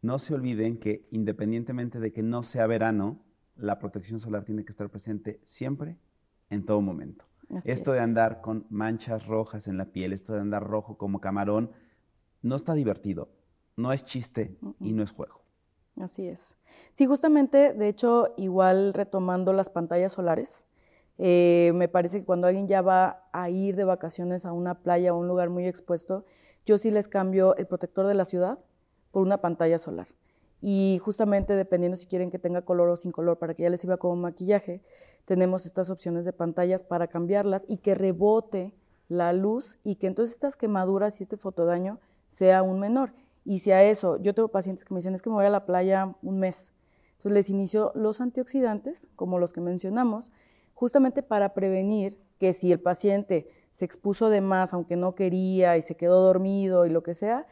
[0.00, 3.20] no se olviden que independientemente de que no sea verano,
[3.56, 5.98] la protección solar tiene que estar presente siempre,
[6.50, 7.24] en todo momento.
[7.64, 11.70] esto de andar con manchas rojas en la piel, esto de andar rojo como camarón,
[12.42, 13.28] no está divertido,
[13.76, 15.43] no es chiste y no es juego.
[16.00, 16.56] Así es.
[16.92, 20.66] Sí, justamente, de hecho, igual retomando las pantallas solares,
[21.18, 25.14] eh, me parece que cuando alguien ya va a ir de vacaciones a una playa
[25.14, 26.24] o un lugar muy expuesto,
[26.66, 28.58] yo sí les cambio el protector de la ciudad
[29.12, 30.08] por una pantalla solar.
[30.60, 33.80] Y justamente dependiendo si quieren que tenga color o sin color, para que ya les
[33.80, 34.80] sirva como maquillaje,
[35.26, 38.72] tenemos estas opciones de pantallas para cambiarlas y que rebote
[39.08, 43.12] la luz y que entonces estas quemaduras y este fotodaño sea aún menor.
[43.44, 45.50] Y si a eso, yo tengo pacientes que me dicen, es que me voy a
[45.50, 46.72] la playa un mes.
[47.12, 50.32] Entonces les inicio los antioxidantes, como los que mencionamos,
[50.74, 55.82] justamente para prevenir que si el paciente se expuso de más, aunque no quería y
[55.82, 57.46] se quedó dormido y lo que sea,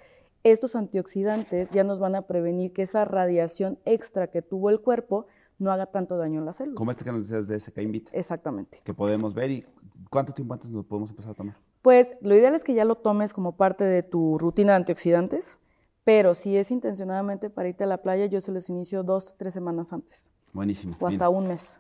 [0.45, 5.27] estos antioxidantes ya nos van a prevenir que esa radiación extra que tuvo el cuerpo
[5.59, 6.77] no haga tanto daño en las células.
[6.77, 8.09] Como que nos decías de SK Invit.
[8.13, 8.81] Exactamente.
[8.85, 9.67] Que podemos ver y
[10.11, 11.57] ¿cuánto tiempo antes nos podemos empezar a tomar?
[11.81, 15.59] Pues lo ideal es que ya lo tomes como parte de tu rutina de antioxidantes.
[16.05, 19.55] Pero si es intencionadamente para irte a la playa, yo se los inicio dos, tres
[19.55, 20.31] semanas antes.
[20.53, 20.97] Buenísimo.
[21.01, 21.79] O hasta un mes.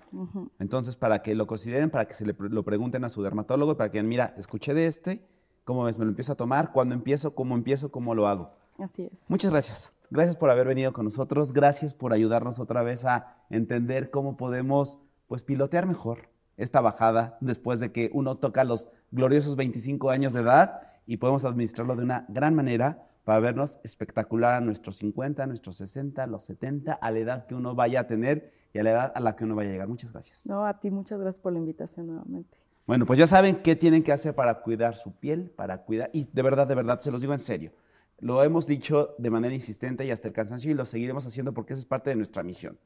[0.58, 3.98] Entonces, para que lo consideren, para que se lo pregunten a su dermatólogo, para que
[3.98, 5.26] digan, mira, escuché de este,
[5.64, 5.98] ¿cómo ves?
[5.98, 6.72] ¿Me lo empiezo a tomar?
[6.72, 7.34] ¿Cuándo empiezo?
[7.34, 7.90] ¿Cómo empiezo?
[7.90, 8.50] ¿Cómo lo hago?
[8.78, 9.28] Así es.
[9.30, 9.92] Muchas gracias.
[10.10, 11.52] Gracias por haber venido con nosotros.
[11.52, 17.80] Gracias por ayudarnos otra vez a entender cómo podemos, pues, pilotear mejor esta bajada después
[17.80, 22.24] de que uno toca los gloriosos 25 años de edad y podemos administrarlo de una
[22.28, 27.10] gran manera para vernos espectacular a nuestros 50, a nuestros 60, a los 70, a
[27.10, 29.54] la edad que uno vaya a tener y a la edad a la que uno
[29.54, 29.88] vaya a llegar.
[29.88, 30.46] Muchas gracias.
[30.46, 32.56] No, a ti muchas gracias por la invitación nuevamente.
[32.86, 36.28] Bueno, pues ya saben qué tienen que hacer para cuidar su piel, para cuidar, y
[36.32, 37.72] de verdad, de verdad, se los digo en serio.
[38.18, 41.72] Lo hemos dicho de manera insistente y hasta el cansancio y lo seguiremos haciendo porque
[41.74, 42.78] esa es parte de nuestra misión.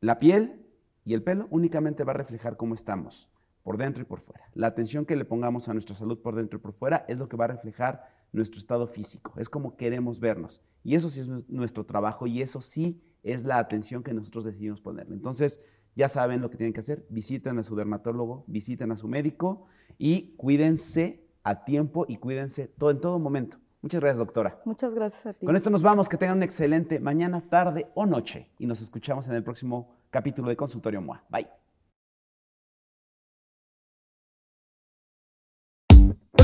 [0.00, 0.66] La piel
[1.04, 3.28] y el pelo únicamente va a reflejar cómo estamos,
[3.62, 4.48] por dentro y por fuera.
[4.54, 7.28] La atención que le pongamos a nuestra salud por dentro y por fuera es lo
[7.28, 10.60] que va a reflejar nuestro estado físico, es como queremos vernos.
[10.82, 14.80] Y eso sí es nuestro trabajo y eso sí es la atención que nosotros decidimos
[14.80, 15.14] ponerle.
[15.14, 15.60] Entonces,
[15.96, 19.66] ya saben lo que tienen que hacer, visiten a su dermatólogo, visiten a su médico
[19.98, 23.58] y cuídense a tiempo y cuídense todo, en todo momento.
[23.82, 24.60] Muchas gracias, doctora.
[24.64, 25.46] Muchas gracias a ti.
[25.46, 29.26] Con esto nos vamos, que tengan un excelente mañana, tarde o noche y nos escuchamos
[29.28, 31.24] en el próximo capítulo de Consultorio MOA.
[31.30, 31.59] Bye.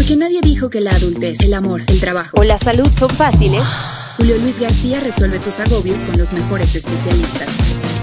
[0.06, 3.64] Porque nadie dijo que la adultez, el amor, el trabajo o la salud son fáciles.
[4.16, 7.48] Julio Luis García resuelve tus agobios con los mejores especialistas.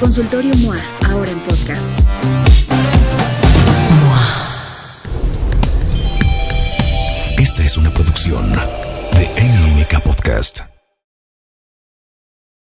[0.02, 0.76] Consultorio MOA,
[1.10, 1.82] ahora en podcast.
[7.40, 10.73] Esta es una producción de MMK Podcast.